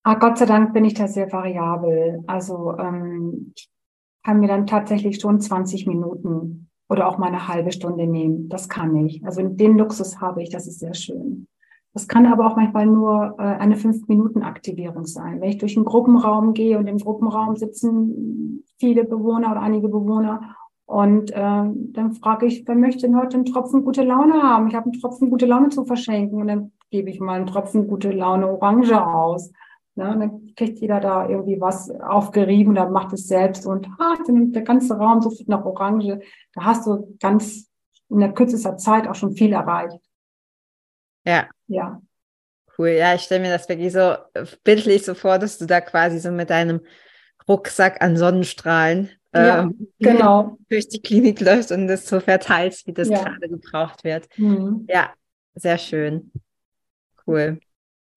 [0.05, 2.23] Ah, Gott sei Dank bin ich da sehr variabel.
[2.27, 3.69] Also ähm, ich
[4.25, 8.49] kann mir dann tatsächlich schon 20 Minuten oder auch mal eine halbe Stunde nehmen.
[8.49, 9.25] Das kann ich.
[9.25, 11.47] Also den Luxus habe ich, das ist sehr schön.
[11.95, 15.41] Das kann aber auch manchmal nur äh, eine Fünf-Minuten-Aktivierung sein.
[15.41, 20.57] Wenn ich durch einen Gruppenraum gehe und im Gruppenraum sitzen viele Bewohner oder einige Bewohner
[20.89, 24.69] und äh, dann frage ich, wer möchte denn heute einen Tropfen gute Laune haben?
[24.69, 27.87] Ich habe einen Tropfen gute Laune zu verschenken und dann gebe ich mal einen Tropfen
[27.87, 29.53] gute Laune Orange aus.
[29.97, 30.13] Ne?
[30.13, 34.35] Und dann kriegt jeder da irgendwie was aufgerieben oder macht es selbst und ah, dann
[34.35, 36.21] nimmt der ganze Raum so viel nach Orange.
[36.55, 37.69] Da hast du ganz
[38.09, 40.01] in der kürzester Zeit auch schon viel erreicht.
[41.27, 41.49] Ja.
[41.69, 42.03] Ja.
[42.77, 42.91] Cool.
[42.91, 44.15] Ja, ich stelle mir das wirklich so
[44.65, 46.81] bildlich so vor, dass du da quasi so mit deinem
[47.49, 50.59] Rucksack an Sonnenstrahlen ja, ähm, genau.
[50.69, 53.23] durch die Klinik läufst und das so verteilst, wie das ja.
[53.23, 54.29] gerade gebraucht wird.
[54.37, 54.87] Mhm.
[54.89, 55.13] Ja,
[55.55, 56.33] sehr schön.
[57.27, 57.61] Cool.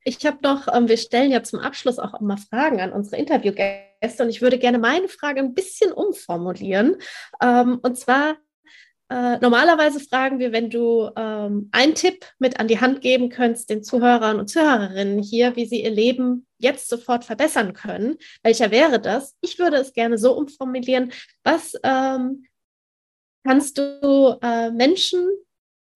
[0.04, 4.24] Ich habe noch, ähm, wir stellen ja zum Abschluss auch immer Fragen an unsere Interviewgäste
[4.24, 6.96] und ich würde gerne meine Frage ein bisschen umformulieren.
[7.42, 8.38] Ähm, und zwar,
[9.12, 13.70] äh, normalerweise fragen wir, wenn du ähm, einen Tipp mit an die Hand geben könntest,
[13.70, 18.16] den Zuhörern und Zuhörerinnen hier, wie sie ihr Leben jetzt sofort verbessern können.
[18.42, 19.36] Welcher wäre das?
[19.42, 21.12] Ich würde es gerne so umformulieren.
[21.44, 22.46] Was ähm,
[23.46, 25.28] kannst du äh, Menschen,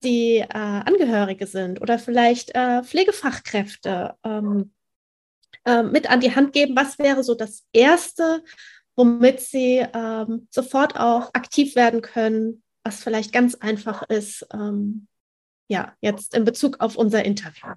[0.04, 4.74] die äh, Angehörige sind oder vielleicht äh, Pflegefachkräfte ähm,
[5.64, 6.76] äh, mit an die Hand geben?
[6.76, 8.44] Was wäre so das Erste,
[8.98, 15.08] womit sie ähm, sofort auch aktiv werden können, was vielleicht ganz einfach ist, ähm,
[15.68, 17.68] ja, jetzt in Bezug auf unser Interview.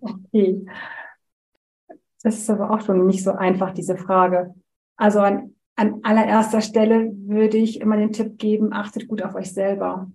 [0.00, 0.64] Okay.
[2.22, 4.54] Das ist aber auch schon nicht so einfach, diese Frage.
[4.96, 9.52] Also an, an allererster Stelle würde ich immer den Tipp geben, achtet gut auf euch
[9.52, 10.10] selber.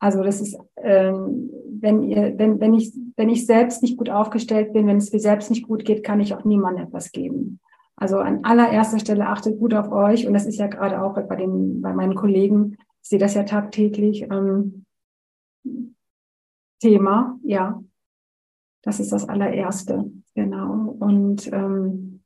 [0.00, 1.50] Also das ist, ähm,
[1.80, 5.20] wenn ihr, wenn, wenn ich, wenn ich selbst nicht gut aufgestellt bin, wenn es mir
[5.20, 7.60] selbst nicht gut geht, kann ich auch niemandem etwas geben.
[7.96, 11.36] Also an allererster Stelle achtet gut auf euch und das ist ja gerade auch bei
[11.36, 14.22] den, bei meinen Kollegen ich sehe das ja tagtäglich.
[14.22, 14.84] Ähm,
[16.80, 17.82] Thema, ja.
[18.82, 20.96] Das ist das allererste, genau.
[20.98, 22.22] Und ähm,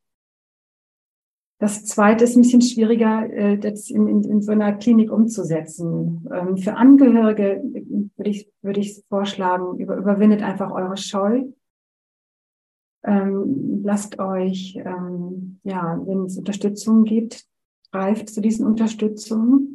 [1.58, 6.28] das zweite ist ein bisschen schwieriger, äh, das in, in, in so einer Klinik umzusetzen.
[6.32, 7.62] Ähm, für Angehörige
[8.16, 11.44] würde ich, würde ich vorschlagen, über, überwindet einfach eure Scheu.
[13.02, 17.44] Ähm, lasst euch, ähm, ja, wenn es Unterstützung gibt,
[17.92, 19.73] greift zu diesen Unterstützungen.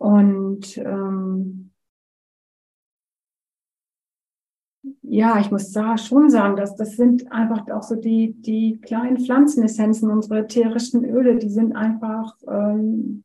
[0.00, 1.72] Und ähm,
[5.02, 9.18] ja, ich muss da schon sagen, dass das sind einfach auch so die, die kleinen
[9.18, 13.24] Pflanzenessenzen, unsere ätherischen Öle, die sind einfach ähm,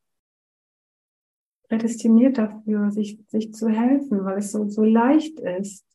[1.70, 5.86] prädestiniert dafür, sich, sich zu helfen, weil es so, so leicht ist.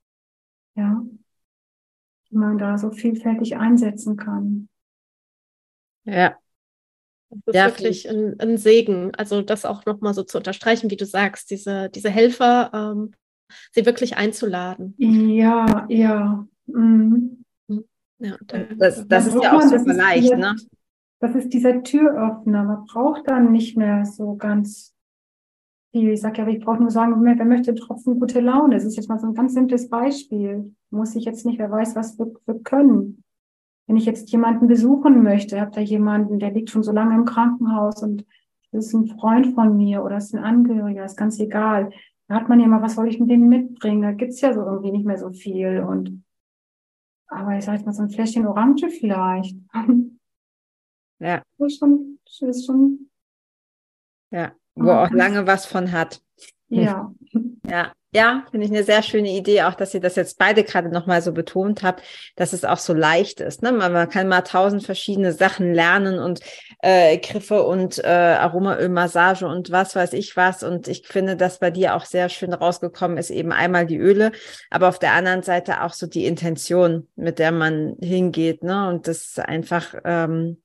[0.77, 1.05] Ja.
[2.31, 4.71] Die man da so vielfältig einsetzen kann.
[6.05, 6.40] Ja,
[7.31, 9.13] das ist ja, wirklich ein, ein, Segen.
[9.17, 13.13] Also das auch nochmal so zu unterstreichen, wie du sagst, diese, diese Helfer, ähm,
[13.73, 14.95] sie wirklich einzuladen.
[14.99, 16.47] Ja, ja.
[16.67, 17.45] Mhm.
[18.19, 18.37] ja
[18.77, 20.57] das, das ist ja auch super leicht, dieser, ne?
[21.21, 22.65] Das ist dieser Türöffner.
[22.65, 24.95] Man braucht dann nicht mehr so ganz
[25.93, 26.11] viel.
[26.13, 28.75] Ich sage ja, ich brauche nur sagen, wer möchte Tropfen gute Laune?
[28.75, 30.75] Das ist jetzt mal so ein ganz simples Beispiel.
[30.91, 33.23] Muss ich jetzt nicht, wer weiß, was wir, wir können.
[33.91, 37.25] Wenn ich jetzt jemanden besuchen möchte, habe da jemanden, der liegt schon so lange im
[37.25, 38.25] Krankenhaus und
[38.71, 41.91] das ist ein Freund von mir oder ist ein Angehöriger, ist ganz egal.
[42.29, 44.03] Da hat man ja mal, was soll ich mit dem mitbringen?
[44.03, 45.81] Da gibt's ja so irgendwie nicht mehr so viel.
[45.81, 46.23] Und
[47.27, 49.57] aber ich sage jetzt mal so ein Fläschchen Orange vielleicht.
[51.19, 51.43] Ja.
[51.59, 53.11] Das ist schon, das ist schon.
[54.31, 56.23] Ja, wo auch lange was von hat.
[56.69, 57.13] Ja.
[57.69, 57.93] Ja.
[58.13, 61.23] Ja, finde ich eine sehr schöne Idee, auch dass ihr das jetzt beide gerade nochmal
[61.23, 62.03] so betont habt,
[62.35, 63.63] dass es auch so leicht ist.
[63.63, 63.71] Ne?
[63.71, 66.41] Man, kann mal tausend verschiedene Sachen lernen und
[66.81, 70.65] äh, Griffe und äh, Aromaölmassage und was weiß ich was.
[70.65, 74.33] Und ich finde, dass bei dir auch sehr schön rausgekommen ist, eben einmal die Öle,
[74.71, 78.65] aber auf der anderen Seite auch so die Intention, mit der man hingeht.
[78.65, 78.89] Ne?
[78.89, 79.95] Und das einfach.
[80.05, 80.61] Ähm,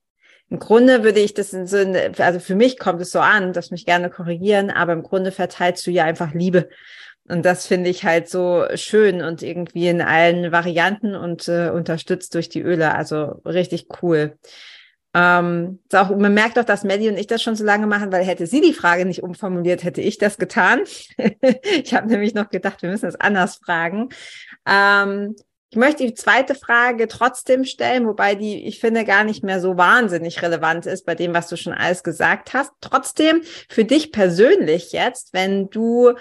[0.48, 1.78] im Grunde würde ich das in so,
[2.20, 5.86] also für mich kommt es so an, dass mich gerne korrigieren, aber im Grunde verteilst
[5.88, 6.70] du ja einfach Liebe
[7.28, 12.36] und das finde ich halt so schön und irgendwie in allen Varianten und äh, unterstützt
[12.36, 12.94] durch die Öle.
[12.94, 14.38] Also richtig cool.
[15.16, 18.26] Ähm, auch, man merkt auch, dass Melly und ich das schon so lange machen, weil
[18.26, 20.82] hätte sie die Frage nicht umformuliert, hätte ich das getan.
[21.62, 24.10] ich habe nämlich noch gedacht, wir müssen es anders fragen.
[24.68, 25.36] Ähm,
[25.76, 29.78] ich möchte die zweite Frage trotzdem stellen, wobei die, ich finde, gar nicht mehr so
[29.78, 32.72] wahnsinnig relevant ist bei dem, was du schon alles gesagt hast.
[32.82, 36.14] Trotzdem für dich persönlich jetzt, wenn du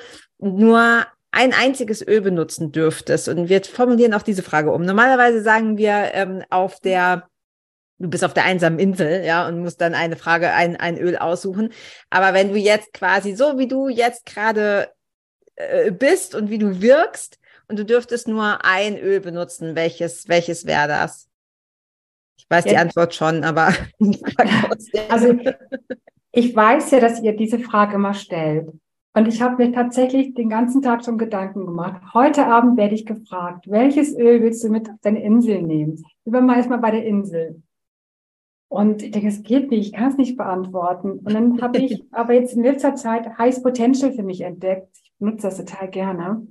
[0.45, 4.83] nur ein einziges Öl benutzen dürftest, und wir formulieren auch diese Frage um.
[4.83, 7.29] Normalerweise sagen wir ähm, auf der
[7.99, 11.17] du bist auf der einsamen Insel, ja, und musst dann eine Frage, ein, ein Öl
[11.17, 11.73] aussuchen.
[12.11, 14.91] Aber wenn du jetzt quasi so, wie du jetzt gerade
[15.55, 17.39] äh, bist und wie du wirkst,
[17.69, 21.29] und du dürftest nur ein Öl benutzen, welches, welches wäre das?
[22.37, 22.73] Ich weiß ja.
[22.73, 23.73] die Antwort schon, aber
[25.09, 25.39] also
[26.33, 28.69] ich weiß ja, dass ihr diese Frage immer stellt.
[29.17, 32.03] Und ich habe mir tatsächlich den ganzen Tag schon Gedanken gemacht.
[32.15, 36.05] Heute Abend werde ich gefragt, welches Öl willst du mit auf deine Insel nehmen?
[36.25, 37.63] Wir mal erstmal bei der Insel.
[38.67, 41.13] Und ich denke, es geht nicht, ich kann es nicht beantworten.
[41.13, 44.89] Und dann habe ich aber jetzt in letzter Zeit Highs Potential für mich entdeckt.
[45.05, 46.49] Ich benutze das total gerne.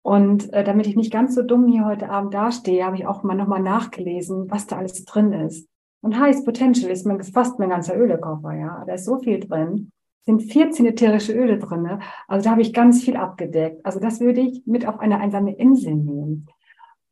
[0.00, 3.24] Und äh, damit ich nicht ganz so dumm hier heute Abend dastehe, habe ich auch
[3.24, 5.68] mal nochmal nachgelesen, was da alles drin ist.
[6.00, 8.84] Und Highs Potential ist mein, fast mein ganzer Ölekoffer, ja.
[8.86, 9.92] Da ist so viel drin
[10.38, 11.82] sind 14 ätherische Öle drin.
[11.82, 11.98] Ne?
[12.28, 13.84] Also da habe ich ganz viel abgedeckt.
[13.84, 16.46] Also das würde ich mit auf eine einsame Insel nehmen.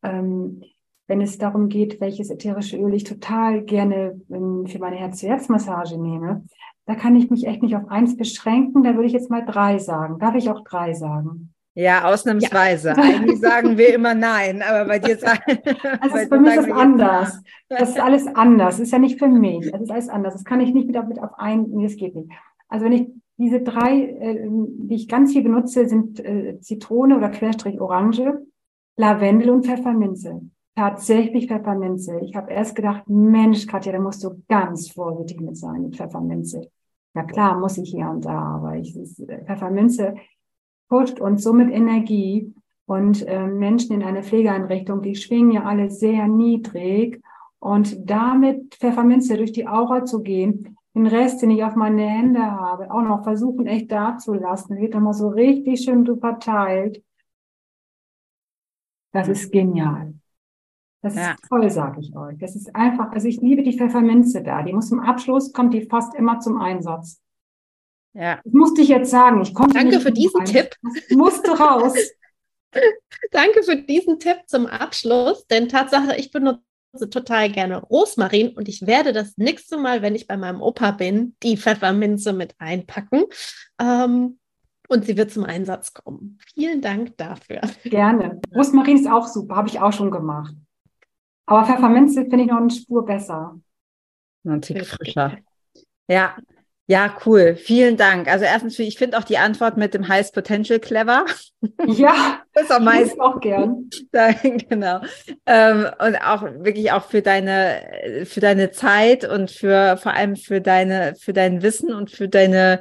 [0.02, 0.62] Ähm,
[1.08, 6.44] wenn es darum geht, welches ätherische Öl ich total gerne ähm, für meine Herz-zu-Herz-Massage nehme,
[6.86, 8.82] da kann ich mich echt nicht auf eins beschränken.
[8.82, 10.18] Da würde ich jetzt mal drei sagen.
[10.18, 11.52] Darf ich auch drei sagen?
[11.74, 12.88] Ja, ausnahmsweise.
[12.88, 12.94] Ja.
[13.02, 15.58] Eigentlich sagen wir immer nein, aber bei dir sagen.
[16.00, 17.42] Also bei, bei mir ist das anders.
[17.68, 18.76] Das ist alles anders.
[18.76, 19.70] Das ist ja nicht für mich.
[19.70, 20.34] Das ist alles anders.
[20.34, 22.30] Das kann ich nicht mit auf, mit auf ein, nee, das geht nicht.
[22.68, 23.08] Also wenn ich
[23.38, 28.34] diese drei, äh, die ich ganz viel benutze, sind äh, Zitrone oder Querstrich Orange,
[28.96, 30.42] Lavendel und Pfefferminze.
[30.74, 32.20] Tatsächlich Pfefferminze.
[32.20, 36.68] Ich habe erst gedacht, Mensch, Katja, da musst du ganz vorsichtig mit sein mit Pfefferminze.
[37.14, 40.14] Ja klar, muss ich hier und da, aber ich, äh, Pfefferminze
[40.88, 42.54] pusht uns so mit Energie
[42.86, 47.22] und äh, Menschen in einer Pflegeeinrichtung, die schwingen ja alle sehr niedrig
[47.60, 52.43] und damit Pfefferminze durch die Aura zu gehen, den Rest, den ich auf meine Hände
[52.43, 54.78] habe, auch noch versuchen, echt da zu lassen.
[54.78, 57.03] Wird dann mal so richtig schön verteilt.
[59.12, 60.14] Das ist genial.
[61.01, 61.32] Das ja.
[61.32, 62.39] ist toll, sage ich euch.
[62.39, 64.62] Das ist einfach, also ich liebe die Pfefferminze da.
[64.62, 67.20] Die muss zum Abschluss, kommt die fast immer zum Einsatz.
[68.14, 68.41] Ja.
[68.43, 69.41] Das musste ich jetzt sagen.
[69.43, 70.74] Ich konnte Danke für diesen Tipp.
[70.82, 71.95] Das musste raus.
[73.30, 76.62] Danke für diesen Tipp zum Abschluss, denn Tatsache, ich benutze
[76.93, 81.36] total gerne Rosmarin und ich werde das nächste Mal, wenn ich bei meinem Opa bin,
[81.43, 83.24] die Pfefferminze mit einpacken.
[83.80, 84.39] Ähm,
[84.89, 86.39] und sie wird zum Einsatz kommen.
[86.55, 87.61] Vielen Dank dafür.
[87.84, 88.41] Gerne.
[88.55, 90.55] Rosmarin ist auch super, habe ich auch schon gemacht.
[91.47, 93.61] Aber Pfefferminze finde ich noch eine Spur besser.
[94.45, 95.39] Ein Tick frischer.
[96.09, 96.36] Ja,
[96.91, 97.55] ja, cool.
[97.55, 98.28] Vielen Dank.
[98.28, 101.26] Also erstens, ich finde auch die Antwort mit dem Highest Potential clever.
[101.86, 103.88] Ja, ist am meisten auch gern.
[104.68, 105.00] genau.
[105.46, 110.61] Ähm, und auch wirklich auch für deine, für deine Zeit und für vor allem für
[110.61, 112.80] deine, für dein Wissen und für deine,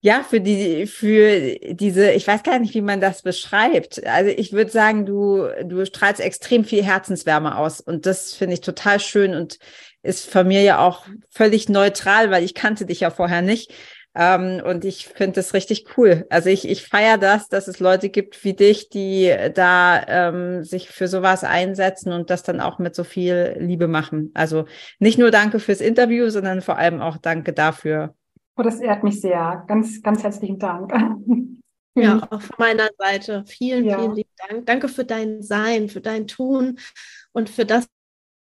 [0.00, 4.06] ja, für die, für diese, ich weiß gar nicht, wie man das beschreibt.
[4.06, 8.60] Also ich würde sagen, du, du strahlst extrem viel Herzenswärme aus und das finde ich
[8.60, 9.58] total schön und
[10.02, 13.72] ist von mir ja auch völlig neutral, weil ich kannte dich ja vorher nicht.
[14.14, 16.26] Ähm, und ich finde das richtig cool.
[16.30, 20.88] Also ich, ich feiere das, dass es Leute gibt wie dich, die da ähm, sich
[20.88, 24.30] für sowas einsetzen und das dann auch mit so viel Liebe machen.
[24.34, 24.66] Also
[25.00, 28.14] nicht nur danke fürs Interview, sondern vor allem auch danke dafür.
[28.56, 29.64] Oh, das ehrt mich sehr.
[29.66, 30.92] Ganz, ganz herzlichen Dank.
[31.96, 33.44] Ja, auch von meiner Seite.
[33.46, 33.98] Vielen, ja.
[33.98, 34.66] vielen lieben Dank.
[34.66, 36.78] Danke für dein Sein, für dein Tun
[37.32, 37.86] und für das,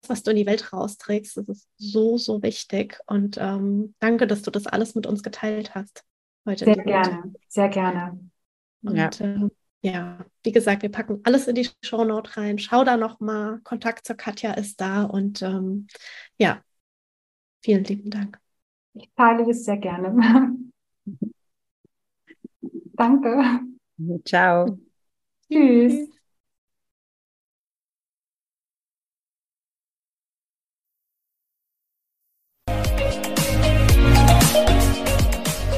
[0.09, 1.37] was du in die Welt rausträgst.
[1.37, 2.99] Das ist so, so wichtig.
[3.07, 6.05] Und ähm, danke, dass du das alles mit uns geteilt hast.
[6.47, 7.37] Heute sehr gerne, Welt.
[7.49, 8.19] sehr gerne.
[8.83, 9.09] Und ja.
[9.21, 9.49] Äh,
[9.85, 12.59] ja, wie gesagt, wir packen alles in die Shownote rein.
[12.59, 13.61] Schau da nochmal.
[13.65, 15.03] Kontakt zur Katja ist da.
[15.03, 15.89] Und ähm,
[16.39, 16.63] ja,
[17.63, 18.39] vielen lieben Dank.
[18.95, 20.57] Ich teile es sehr gerne.
[22.97, 23.61] Danke.
[24.25, 24.79] Ciao.
[25.51, 26.14] Tschüss.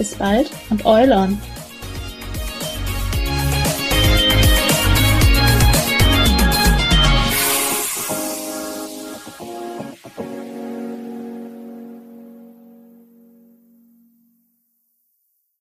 [0.00, 1.38] Bis bald und Eulon!